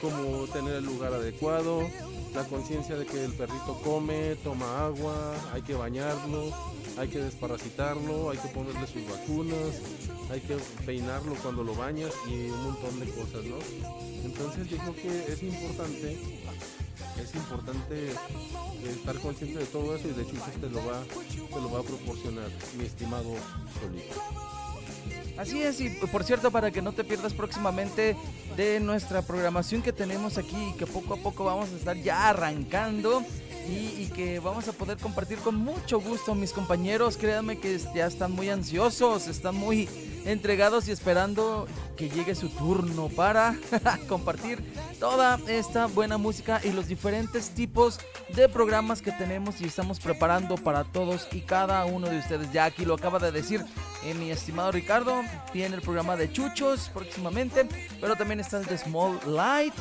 [0.00, 1.82] como tener el lugar adecuado,
[2.34, 6.52] la conciencia de que el perrito come, toma agua, hay que bañarlo,
[6.98, 9.80] hay que desparasitarlo, hay que ponerle sus vacunas,
[10.30, 13.56] hay que peinarlo cuando lo bañas y un montón de cosas, ¿no?
[14.24, 16.18] Entonces yo creo que es importante,
[17.20, 18.12] es importante
[18.88, 21.82] estar consciente de todo eso y de Chuchos te lo va, te lo va a
[21.82, 23.34] proporcionar, mi estimado
[23.80, 24.14] Solito.
[25.38, 28.16] Así es, y por cierto, para que no te pierdas próximamente
[28.56, 32.28] de nuestra programación que tenemos aquí y que poco a poco vamos a estar ya
[32.28, 33.24] arrancando
[33.68, 37.16] y, y que vamos a poder compartir con mucho gusto mis compañeros.
[37.16, 39.88] Créanme que ya están muy ansiosos, están muy
[40.24, 41.66] entregados y esperando
[41.96, 43.56] que llegue su turno para
[44.08, 44.62] compartir
[44.98, 48.00] toda esta buena música y los diferentes tipos
[48.34, 52.52] de programas que tenemos y estamos preparando para todos y cada uno de ustedes.
[52.52, 53.64] Ya aquí lo acaba de decir
[54.04, 55.22] eh, mi estimado Ricardo,
[55.52, 57.66] viene el programa de Chuchos próximamente,
[58.00, 59.74] pero también está el de Small Light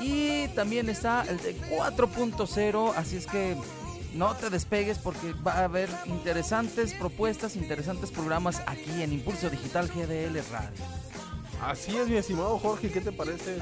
[0.00, 3.56] y también está el de 4.0, así es que
[4.16, 9.88] no te despegues porque va a haber interesantes propuestas, interesantes programas aquí en Impulso Digital
[9.88, 10.84] GDL Radio.
[11.62, 13.58] Así es, mi estimado Jorge, ¿qué te parece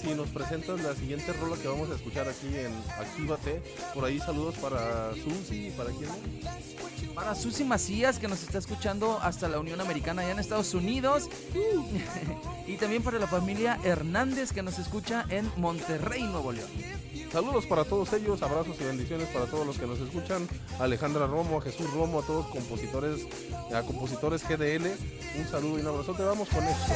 [0.00, 3.62] si nos presentas la siguiente rola que vamos a escuchar aquí en Actívate?
[3.94, 6.08] Por ahí saludos para Susi, ¿para quién?
[6.08, 7.14] más?
[7.14, 11.28] Para Susi Macías, que nos está escuchando hasta la Unión Americana, allá en Estados Unidos.
[12.66, 16.95] y también para la familia Hernández, que nos escucha en Monterrey, Nuevo León.
[17.32, 20.48] Saludos para todos ellos, abrazos y bendiciones para todos los que nos escuchan.
[20.78, 23.26] Alejandra Romo, a Jesús Romo, a todos compositores,
[23.74, 24.86] a compositores GDL.
[25.38, 26.14] Un saludo y un abrazo.
[26.14, 26.92] Te vamos con esto.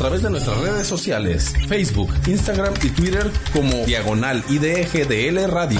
[0.00, 5.78] Través de nuestras redes sociales, Facebook, Instagram y Twitter como Diagonal IDGDL Radio.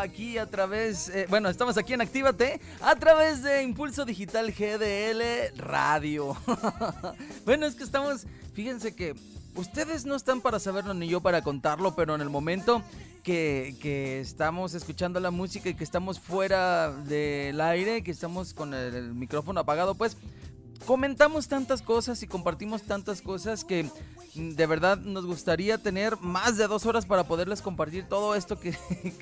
[0.00, 5.56] Aquí a través, eh, bueno, estamos aquí en Actívate a través de Impulso Digital GDL
[5.56, 6.36] Radio.
[7.44, 9.14] bueno, es que estamos, fíjense que
[9.54, 12.82] ustedes no están para saberlo ni yo para contarlo, pero en el momento
[13.22, 18.74] que, que estamos escuchando la música y que estamos fuera del aire, que estamos con
[18.74, 20.16] el, micrófono apagado, pues
[20.86, 23.86] comentamos tantas cosas y compartimos tantas cosas que
[24.34, 28.72] de verdad nos gustaría tener más de dos horas para poderles compartir todo esto que,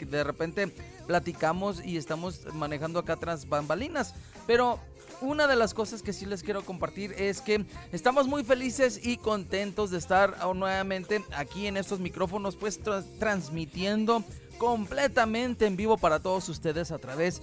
[0.05, 0.75] de repente
[1.07, 4.15] platicamos y estamos manejando acá tras bambalinas.
[4.47, 4.79] Pero
[5.21, 9.17] una de las cosas que sí les quiero compartir es que estamos muy felices y
[9.17, 14.23] contentos de estar nuevamente aquí en estos micrófonos, pues tra- transmitiendo
[14.59, 17.41] completamente en vivo para todos ustedes a través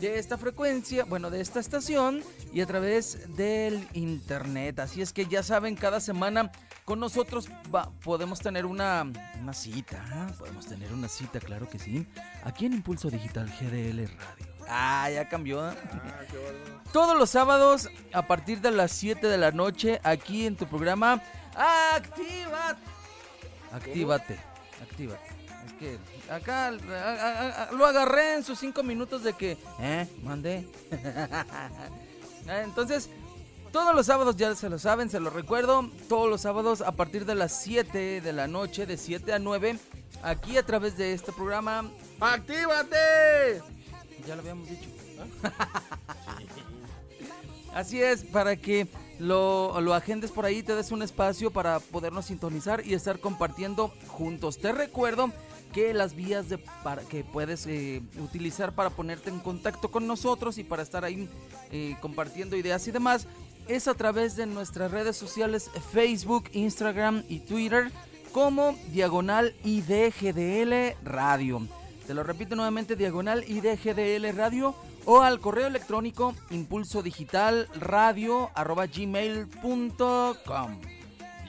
[0.00, 2.22] de esta frecuencia, bueno, de esta estación
[2.52, 4.78] y a través del internet.
[4.78, 6.52] Así es que ya saben, cada semana
[6.88, 9.04] con nosotros va- podemos tener una,
[9.42, 10.02] una cita.
[10.10, 10.28] ¿ah?
[10.38, 12.06] Podemos tener una cita, claro que sí.
[12.44, 14.46] Aquí en Impulso Digital GDL Radio.
[14.66, 15.60] Ah, ya cambió.
[15.60, 15.74] ¿ah?
[16.90, 21.20] Todos los sábados a partir de las 7 de la noche aquí en tu programa
[21.54, 22.80] Actívate.
[23.70, 24.38] Actívate.
[24.82, 25.28] Actívate.
[25.66, 25.98] Es que
[26.32, 30.08] acá a- a- a- lo agarré en sus 5 minutos de que, ¿eh?
[30.22, 30.66] Mandé.
[32.48, 33.10] Entonces,
[33.72, 35.88] todos los sábados ya se lo saben, se lo recuerdo.
[36.08, 39.78] Todos los sábados a partir de las 7 de la noche, de 7 a 9,
[40.22, 41.90] aquí a través de este programa.
[42.20, 43.62] ¡Actívate!
[44.26, 44.88] Ya lo habíamos dicho.
[47.74, 48.88] Así es, para que
[49.18, 53.92] lo, lo agendes por ahí, te des un espacio para podernos sintonizar y estar compartiendo
[54.08, 54.58] juntos.
[54.58, 55.30] Te recuerdo
[55.72, 60.58] que las vías de, para, que puedes eh, utilizar para ponerte en contacto con nosotros
[60.58, 61.28] y para estar ahí
[61.70, 63.26] eh, compartiendo ideas y demás
[63.68, 67.90] es a través de nuestras redes sociales Facebook, Instagram y Twitter
[68.32, 71.66] como Diagonal IDGDL Radio.
[72.06, 74.74] Te lo repito nuevamente, Diagonal IDGDL Radio
[75.04, 80.80] o al correo electrónico impulso digital radio arroba gmail.com.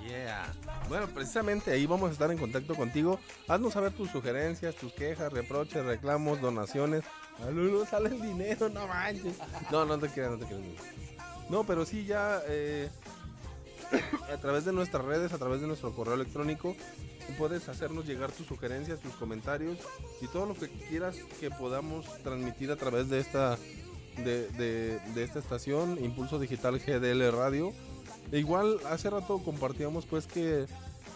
[0.07, 0.53] Yeah.
[0.89, 3.19] Bueno, precisamente ahí vamos a estar en contacto contigo.
[3.47, 7.03] Haznos saber tus sugerencias, tus quejas, reproches, reclamos, donaciones.
[7.45, 9.37] A Lulu sale el dinero, no manches.
[9.71, 10.63] No, no te creas, no te creas.
[11.49, 12.89] No, pero sí ya eh,
[14.33, 16.75] a través de nuestras redes, a través de nuestro correo electrónico,
[17.37, 19.77] puedes hacernos llegar tus sugerencias, tus comentarios
[20.21, 23.57] y todo lo que quieras que podamos transmitir a través de esta
[24.17, 27.71] de, esta estación, Impulso Digital GDL Radio.
[28.31, 30.65] E igual hace rato compartíamos pues que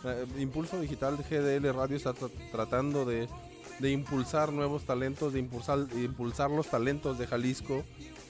[0.06, 3.28] eh, Impulso Digital GDL Radio está tra- tratando de,
[3.80, 7.84] de impulsar nuevos talentos, de impulsar, de impulsar los talentos de Jalisco,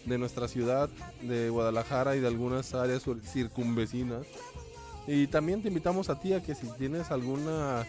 [0.05, 0.89] de nuestra ciudad,
[1.21, 4.25] de Guadalajara y de algunas áreas circunvecinas.
[5.07, 7.85] Y también te invitamos a ti a que si tienes alguna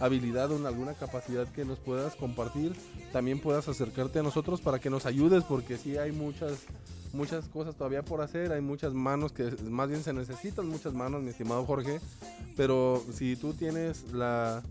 [0.00, 2.74] habilidad o alguna capacidad que nos puedas compartir,
[3.12, 6.66] también puedas acercarte a nosotros para que nos ayudes, porque sí hay muchas
[7.12, 11.22] muchas cosas todavía por hacer, hay muchas manos que más bien se necesitan muchas manos,
[11.22, 12.00] mi estimado Jorge,
[12.56, 14.62] pero si tú tienes la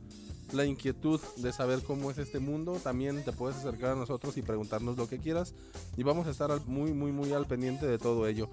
[0.54, 4.42] la inquietud de saber cómo es este mundo, también te puedes acercar a nosotros y
[4.42, 5.54] preguntarnos lo que quieras
[5.98, 8.50] y vamos a estar muy muy muy al pendiente de todo ello.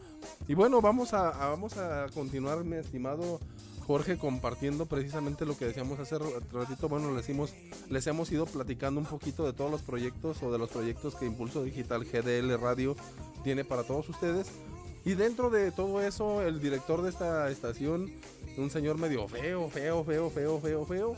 [0.48, 3.40] Y bueno, vamos a, vamos a continuar, mi estimado
[3.86, 6.88] Jorge, compartiendo precisamente lo que decíamos hace ra- ratito.
[6.88, 7.52] Bueno, les hemos,
[7.90, 11.26] les hemos ido platicando un poquito de todos los proyectos o de los proyectos que
[11.26, 12.94] Impulso Digital GDL Radio
[13.42, 14.46] tiene para todos ustedes.
[15.04, 18.08] Y dentro de todo eso, el director de esta estación,
[18.56, 21.16] un señor medio feo, feo, feo, feo, feo, feo,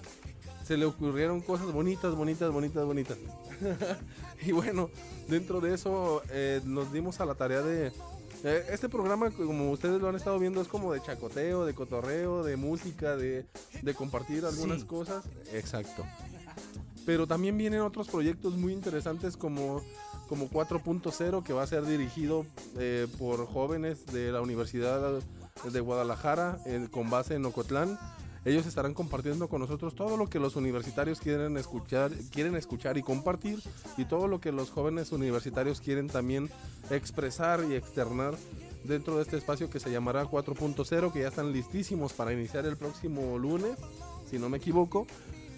[0.65, 3.19] se le ocurrieron cosas bonitas, bonitas, bonitas, bonitas.
[4.47, 4.91] y bueno,
[5.29, 7.93] dentro de eso eh, nos dimos a la tarea de...
[8.45, 12.43] eh, este programa, como ustedes lo han estado viendo, es como de chacoteo, de cotorreo,
[12.43, 13.45] de música, de,
[13.83, 14.87] de compartir algunas Sí.
[14.87, 15.25] cosas.
[15.53, 16.05] Exacto.
[17.07, 19.83] Pero también vienen otros proyectos muy interesantes como,
[20.29, 22.47] como 4.0 que va a ser dirigido
[22.79, 25.21] eh, por jóvenes de la Universidad
[25.71, 26.59] de Guadalajara
[26.91, 27.99] con base en Ocotlán.
[28.45, 33.03] Ellos estarán compartiendo con nosotros todo lo que los universitarios quieren escuchar, quieren escuchar y
[33.03, 33.61] compartir
[33.97, 36.51] y todo lo que los jóvenes universitarios quieren también
[36.91, 38.35] expresar y externar
[38.85, 42.77] dentro de este espacio que se llamará 4.0 que ya están listísimos para iniciar el
[42.77, 43.79] próximo lunes,
[44.31, 45.07] si no me equivoco.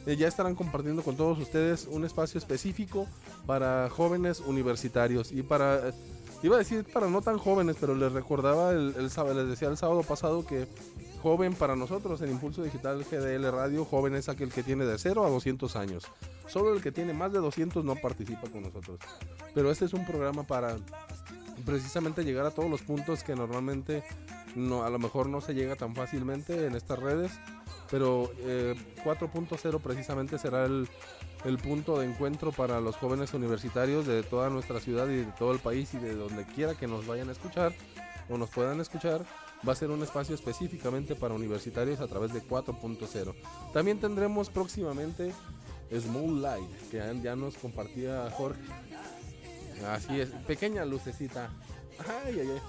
[0.06, 3.08] Eh, ya estarán compartiendo con todos ustedes un espacio específico
[3.44, 5.92] para jóvenes universitarios y para
[6.44, 9.76] iba a decir para no tan jóvenes, pero les recordaba el, el les decía el
[9.76, 10.68] sábado pasado que
[11.26, 15.26] joven para nosotros en Impulso Digital GDL Radio, joven es aquel que tiene de 0
[15.26, 16.04] a 200 años.
[16.46, 19.00] Solo el que tiene más de 200 no participa con nosotros.
[19.52, 20.76] Pero este es un programa para
[21.64, 24.04] precisamente llegar a todos los puntos que normalmente
[24.54, 27.32] no, a lo mejor no se llega tan fácilmente en estas redes,
[27.90, 30.88] pero eh, 4.0 precisamente será el,
[31.44, 35.50] el punto de encuentro para los jóvenes universitarios de toda nuestra ciudad y de todo
[35.50, 37.72] el país y de donde quiera que nos vayan a escuchar
[38.28, 39.26] o nos puedan escuchar.
[39.66, 43.34] Va a ser un espacio específicamente para universitarios a través de 4.0.
[43.72, 45.32] También tendremos próximamente
[45.96, 48.60] Small Light, que ya- nos compartía Jorge.
[49.88, 51.50] Así es, pequeña lucecita.
[52.24, 52.60] Ay, ay, ay.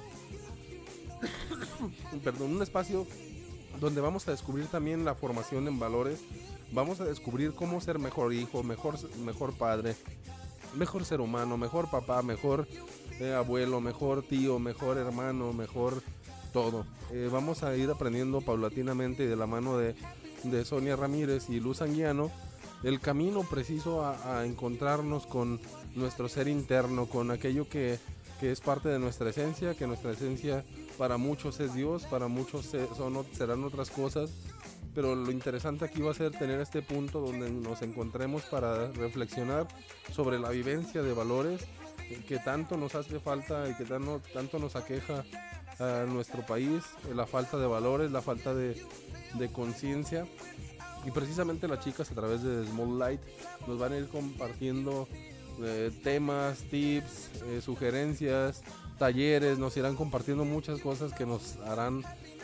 [2.24, 3.06] Perdón, un espacio
[3.80, 6.20] donde vamos a descubrir también la formación en valores.
[6.72, 9.96] Vamos a descubrir cómo ser mejor hijo, mejor, mejor padre,
[10.76, 12.68] mejor ser humano, mejor papá, mejor
[13.20, 16.04] eh, abuelo, mejor tío, mejor hermano, mejor
[16.52, 16.86] todo.
[17.12, 19.96] Eh, vamos a ir aprendiendo paulatinamente y de la mano de,
[20.66, 22.32] Sonia Ramírez y Luz Anguiano
[22.84, 25.60] el camino preciso a, encontrarnos con
[25.96, 27.98] nuestro ser interno, con aquello que,
[28.40, 30.64] que es parte de nuestra esencia, que nuestra esencia
[30.98, 34.30] para muchos es Dios, para muchos son, serán otras cosas,
[34.94, 39.68] pero lo interesante aquí va a ser tener este punto donde nos encontremos para reflexionar
[40.12, 41.62] sobre la vivencia de valores
[42.28, 45.24] que tanto nos hace falta y que tan- tanto nos aqueja
[45.80, 48.76] a nuestro país, eh, la falta de valores, la falta de,
[49.54, 50.26] conciencia.
[51.06, 53.22] Y precisamente las chicas a través de Small Light
[53.68, 55.08] nos van a ir compartiendo
[55.62, 58.64] eh, temas, tips, eh, sugerencias,
[58.98, 62.04] talleres, nos irán compartiendo muchas cosas que nos harán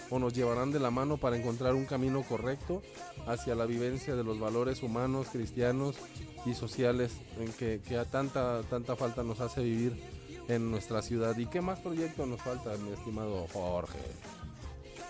[0.09, 2.83] o nos llevarán de la mano para encontrar un camino correcto
[3.25, 5.95] hacia la vivencia de los valores humanos, cristianos
[6.45, 10.12] y sociales en que, que a tanta, tanta falta nos hace vivir
[10.47, 11.37] en nuestra ciudad.
[11.37, 13.99] ¿Y qué más proyecto nos falta, mi estimado Jorge?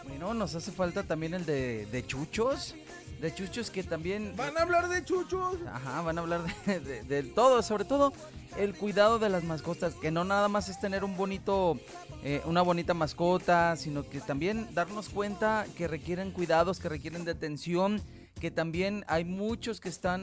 [0.07, 2.76] Bueno, nos hace falta también el de, de chuchos.
[3.22, 4.34] De chuchos que también...
[4.35, 5.55] ¿Van a hablar de chuchos?
[5.72, 8.11] Ajá, van a hablar de, de- de todo, sobre todo
[8.57, 11.80] el cuidado de las mascotas, que no nada más es tener un bonito,
[12.23, 17.31] eh, una bonita mascota, sino que también darnos cuenta que requieren cuidados, que requieren de
[17.31, 18.01] atención,
[18.39, 20.22] que también hay muchos que están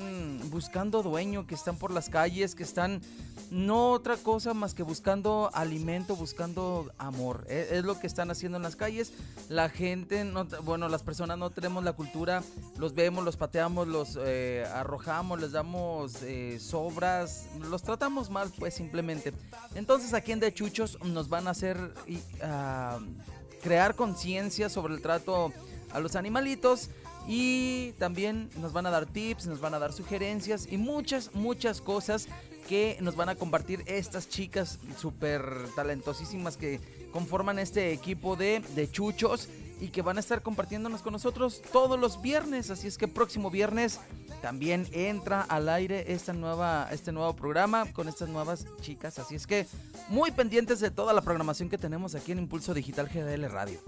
[0.51, 3.01] buscando dueño, que están por las calles, que están
[3.51, 7.47] no otra cosa más que buscando alimento, buscando amor.
[7.49, 9.13] E- Es, lo que están haciendo en las calles.
[9.49, 12.43] La gente, no, bueno, las personas no tenemos la cultura,
[12.79, 18.75] los vemos, los pateamos, los eh, arrojamos, les damos eh, sobras, los tratamos mal, pues
[18.75, 19.33] simplemente.
[19.75, 21.95] Entonces aquí en De Chuchos nos van a hacer
[22.43, 22.99] ah,
[23.63, 25.53] crear conciencia sobre el trato
[25.93, 26.91] a los animalitos.
[27.33, 31.81] Y también nos van a dar tips, nos van a dar sugerencias y muchas, muchas
[31.81, 32.27] cosas
[32.69, 35.45] que nos van a compartir estas chicas súper
[35.77, 36.81] talentosísimas que
[37.13, 39.49] conforman este equipo de, de chuchos
[39.81, 42.69] y que van a estar compartiéndonos con nosotros todos los viernes.
[42.71, 44.01] Así es que próximo viernes
[44.43, 49.21] también entra al aire esta nueva, este nuevo programa con estas nuevas chicas.
[49.21, 49.69] Así es que
[50.09, 53.79] muy pendientes de toda la programación que tenemos aquí en Impulso Digital GDL Radio.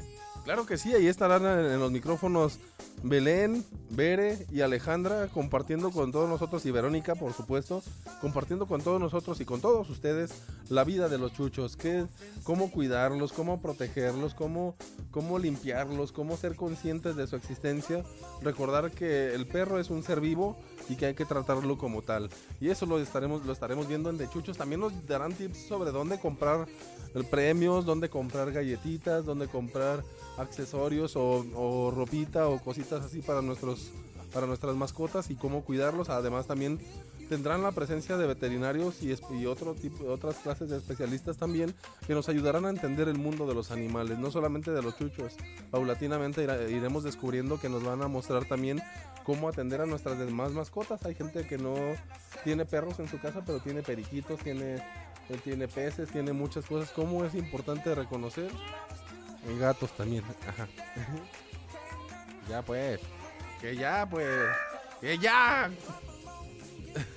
[0.44, 2.58] Claro que sí, ahí estarán en en los micrófonos
[3.04, 7.82] Belén, Bere y Alejandra compartiendo con todos nosotros y Verónica, por supuesto,
[8.20, 10.32] compartiendo con todos nosotros y con todos ustedes
[10.68, 12.06] la vida de los chuchos, qué,
[12.44, 14.76] cómo cuidarlos, cómo protegerlos, cómo,
[15.10, 18.04] cómo limpiarlos, cómo ser conscientes de su existencia,
[18.40, 20.56] recordar que el perro es un ser vivo
[20.88, 22.30] y que hay que tratarlo como tal.
[22.60, 24.56] Y eso lo estaremos, lo estaremos viendo en De Chuchos.
[24.56, 26.66] También nos darán tips sobre dónde comprar
[27.30, 30.02] premios, dónde comprar galletitas, dónde comprar
[30.38, 33.92] accesorios o, o ropita o cositas así para nuestros
[34.32, 36.08] para nuestras mascotas y cómo cuidarlos.
[36.08, 36.80] Además también
[37.28, 41.74] tendrán la presencia de veterinarios y, otro tipo, otras clases de especialistas también
[42.06, 45.34] que nos ayudarán a entender el mundo de los animales, no solamente de los chuchos.
[45.70, 48.82] Paulatinamente iremos descubriendo que nos van a mostrar también
[49.24, 51.04] cómo atender a nuestras demás mascotas.
[51.06, 51.74] Hay gente que no
[52.44, 54.82] tiene perros en su casa, pero tiene periquitos, tiene,
[55.28, 56.90] eh, tiene peces, tiene muchas cosas.
[56.90, 58.50] ¿Cómo es importante reconocer?
[59.50, 60.24] Y gatos también.
[62.48, 63.00] Ya pues.
[63.60, 64.28] Que ya pues.
[65.00, 65.70] Que ya.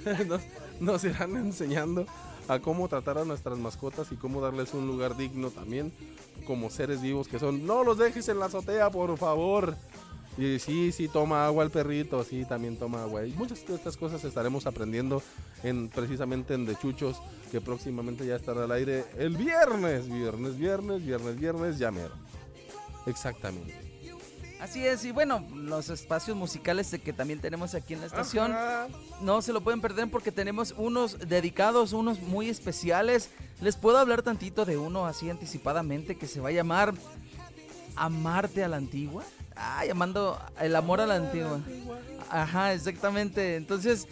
[0.80, 2.06] nos irán enseñando
[2.48, 5.92] a cómo tratar a nuestras mascotas y cómo darles un lugar digno también
[6.46, 7.66] como seres vivos que son.
[7.66, 9.76] No los dejes en la azotea, por favor.
[10.38, 13.26] Y sí, sí, toma agua el perrito, sí, también toma agua.
[13.26, 15.24] Y muchas de estas cosas estaremos aprendiendo
[15.64, 17.18] en precisamente en De Chuchos,
[17.52, 22.14] que próximamente ya estará al aire el viernes, viernes, viernes, viernes, viernes, ya mero.
[23.06, 23.96] Exactamente.
[24.60, 28.52] Así es, y bueno, los espacios musicales que también tenemos aquí en la estación.
[28.52, 28.88] Ajá.
[29.22, 33.30] No se lo pueden perder porque tenemos unos dedicados, unos muy especiales.
[33.62, 36.94] Les puedo hablar tantito de uno así anticipadamente que se va a llamar
[37.96, 39.24] Amarte a la Antigua.
[39.56, 41.60] Ah, llamando el amor a la antigua.
[42.30, 43.56] Ajá, exactamente.
[43.56, 44.08] Entonces,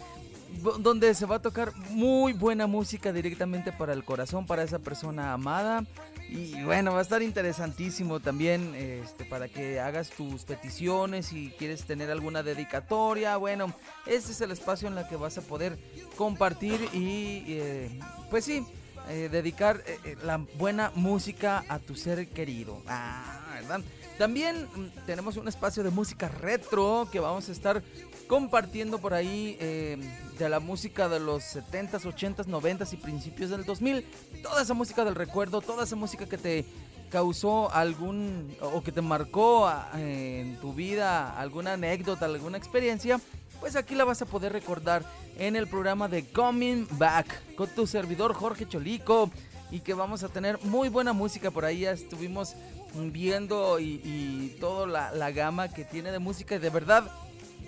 [0.78, 5.32] donde se va a tocar muy buena música directamente para el corazón, para esa persona
[5.32, 5.84] amada.
[6.28, 11.84] Y bueno, va a estar interesantísimo también este, para que hagas tus peticiones si quieres
[11.84, 13.36] tener alguna dedicatoria.
[13.36, 13.74] Bueno,
[14.06, 15.78] este es el espacio en el que vas a poder
[16.16, 18.00] compartir y eh,
[18.30, 18.64] pues sí,
[19.08, 22.80] eh, dedicar eh, eh, la buena música a tu ser querido.
[22.86, 23.80] Ah, ¿verdad?
[24.18, 27.82] También mm, tenemos un espacio de música retro que vamos a estar
[28.28, 29.98] compartiendo por ahí eh,
[30.38, 34.04] de la música de los 70s, 80s, 90s y principios del 2000.
[34.42, 36.64] Toda esa música del recuerdo, toda esa música que te
[37.10, 43.20] causó algún o que te marcó en tu vida alguna anécdota, alguna experiencia,
[43.60, 45.04] pues aquí la vas a poder recordar
[45.38, 49.30] en el programa de Coming Back con tu servidor Jorge Cholico
[49.70, 51.80] y que vamos a tener muy buena música por ahí.
[51.80, 52.54] Ya estuvimos
[52.94, 57.10] viendo y, toda la, la gama que tiene de música y de verdad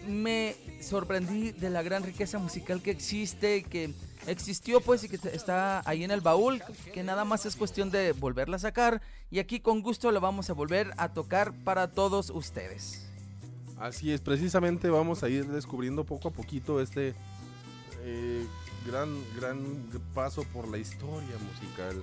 [0.07, 3.93] me sorprendí de la gran riqueza musical que existe, que
[4.27, 6.63] existió pues y que está ahí en el baúl,
[6.93, 10.51] que nada más es cuestión de volverla a sacar y aquí con gusto la vamos
[10.51, 13.07] a volver a tocar para todos ustedes.
[13.79, 17.15] Así es, precisamente vamos a ir descubriendo poco a poquito este
[18.05, 18.47] eh,
[18.87, 19.59] gran, gran
[20.15, 22.03] paso por la historia musical.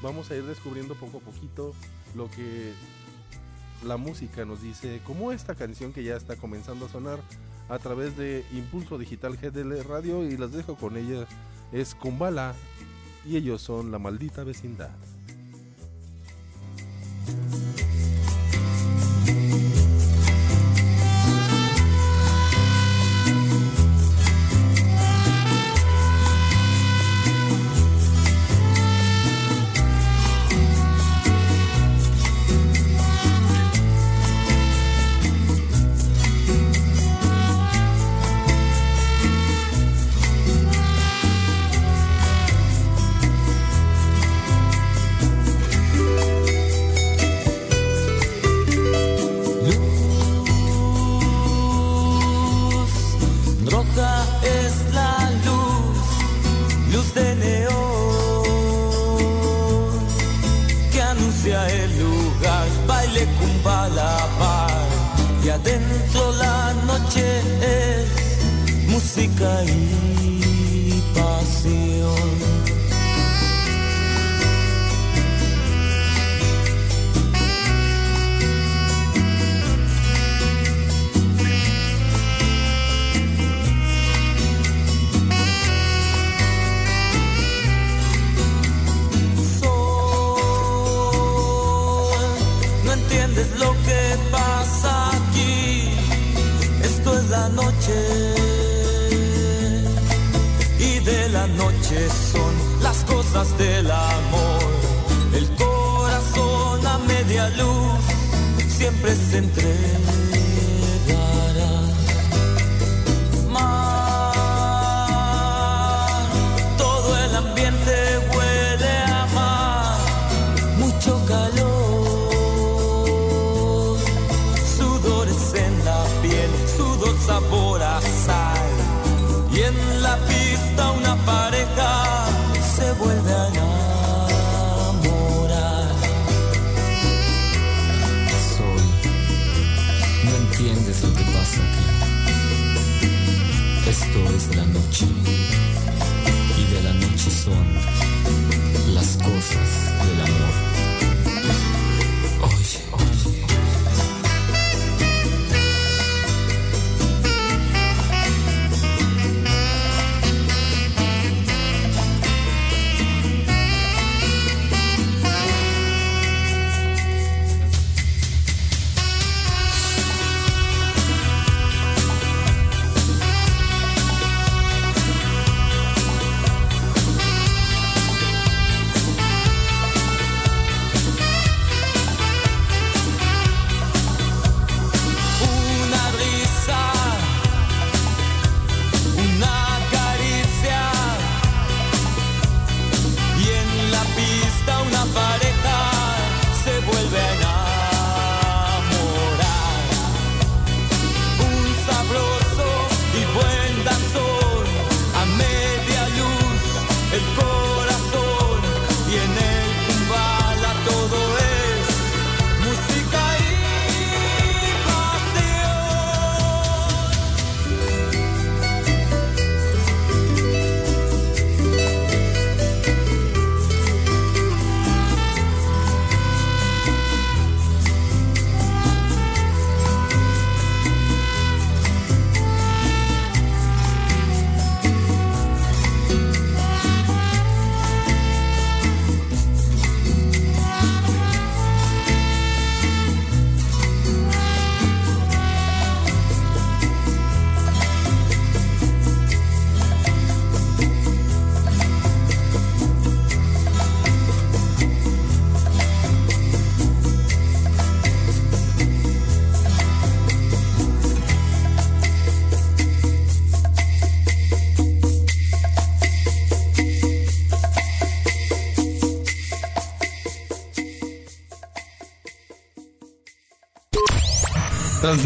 [0.00, 1.74] Vamos a ir descubriendo poco a poquito
[2.14, 2.72] lo que
[3.84, 7.20] la música nos dice, como esta canción que ya está comenzando a sonar
[7.68, 11.26] a través de Impulso Digital GDL Radio y las dejo con ella,
[11.72, 12.54] es Kumbala
[13.26, 14.90] y ellos son la maldita vecindad.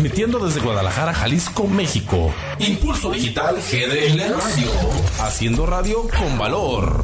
[0.03, 2.35] transmitiendo desde Guadalajara, Jalisco, México.
[2.59, 4.71] Impulso Digital GDL Radio,
[5.21, 7.02] haciendo radio con valor.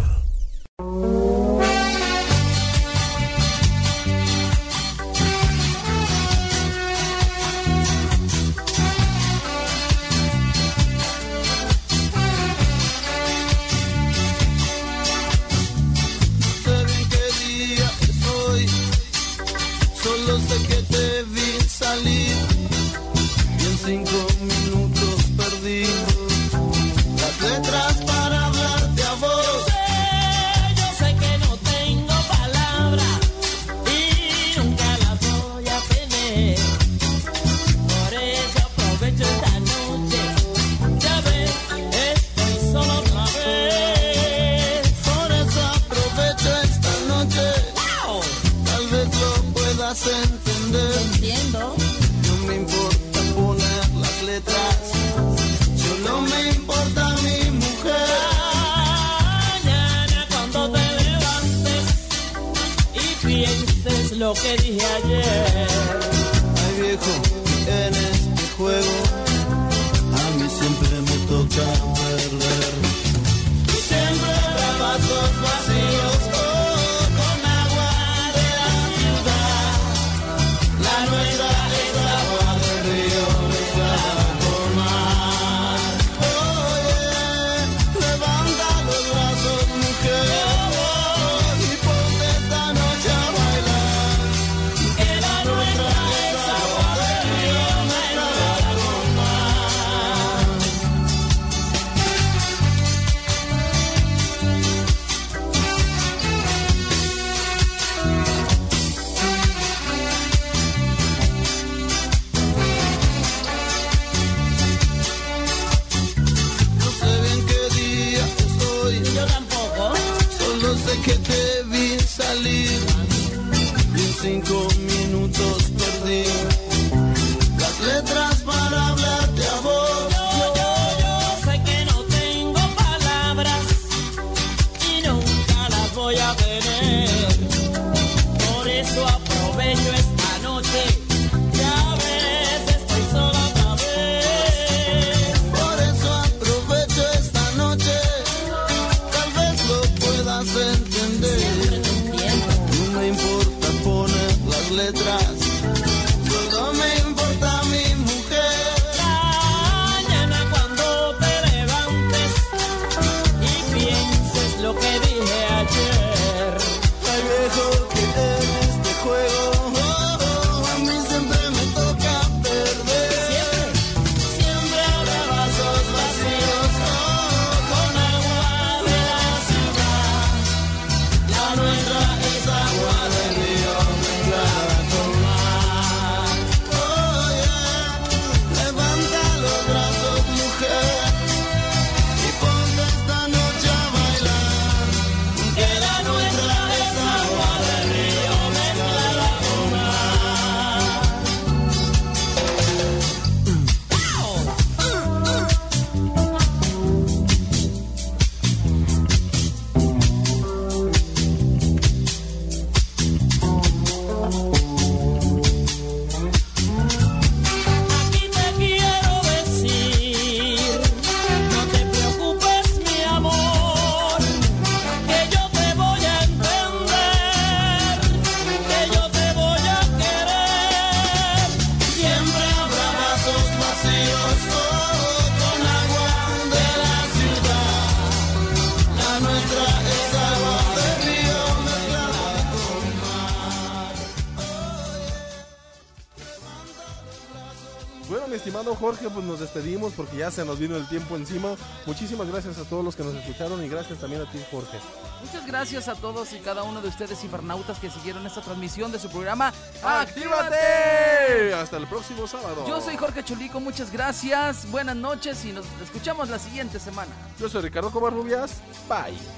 [249.97, 251.51] porque ya se nos vino el tiempo encima.
[251.87, 254.79] Muchísimas gracias a todos los que nos escucharon y gracias también a ti, Jorge.
[255.25, 258.99] Muchas gracias a todos y cada uno de ustedes, cibernautas, que siguieron esta transmisión de
[258.99, 259.53] su programa
[259.83, 261.55] ¡Actívate!
[261.55, 262.67] Hasta el próximo sábado.
[262.67, 267.13] Yo soy Jorge Chulico, muchas gracias, buenas noches y nos escuchamos la siguiente semana.
[267.39, 269.38] Yo soy Ricardo Covarrubias, bye.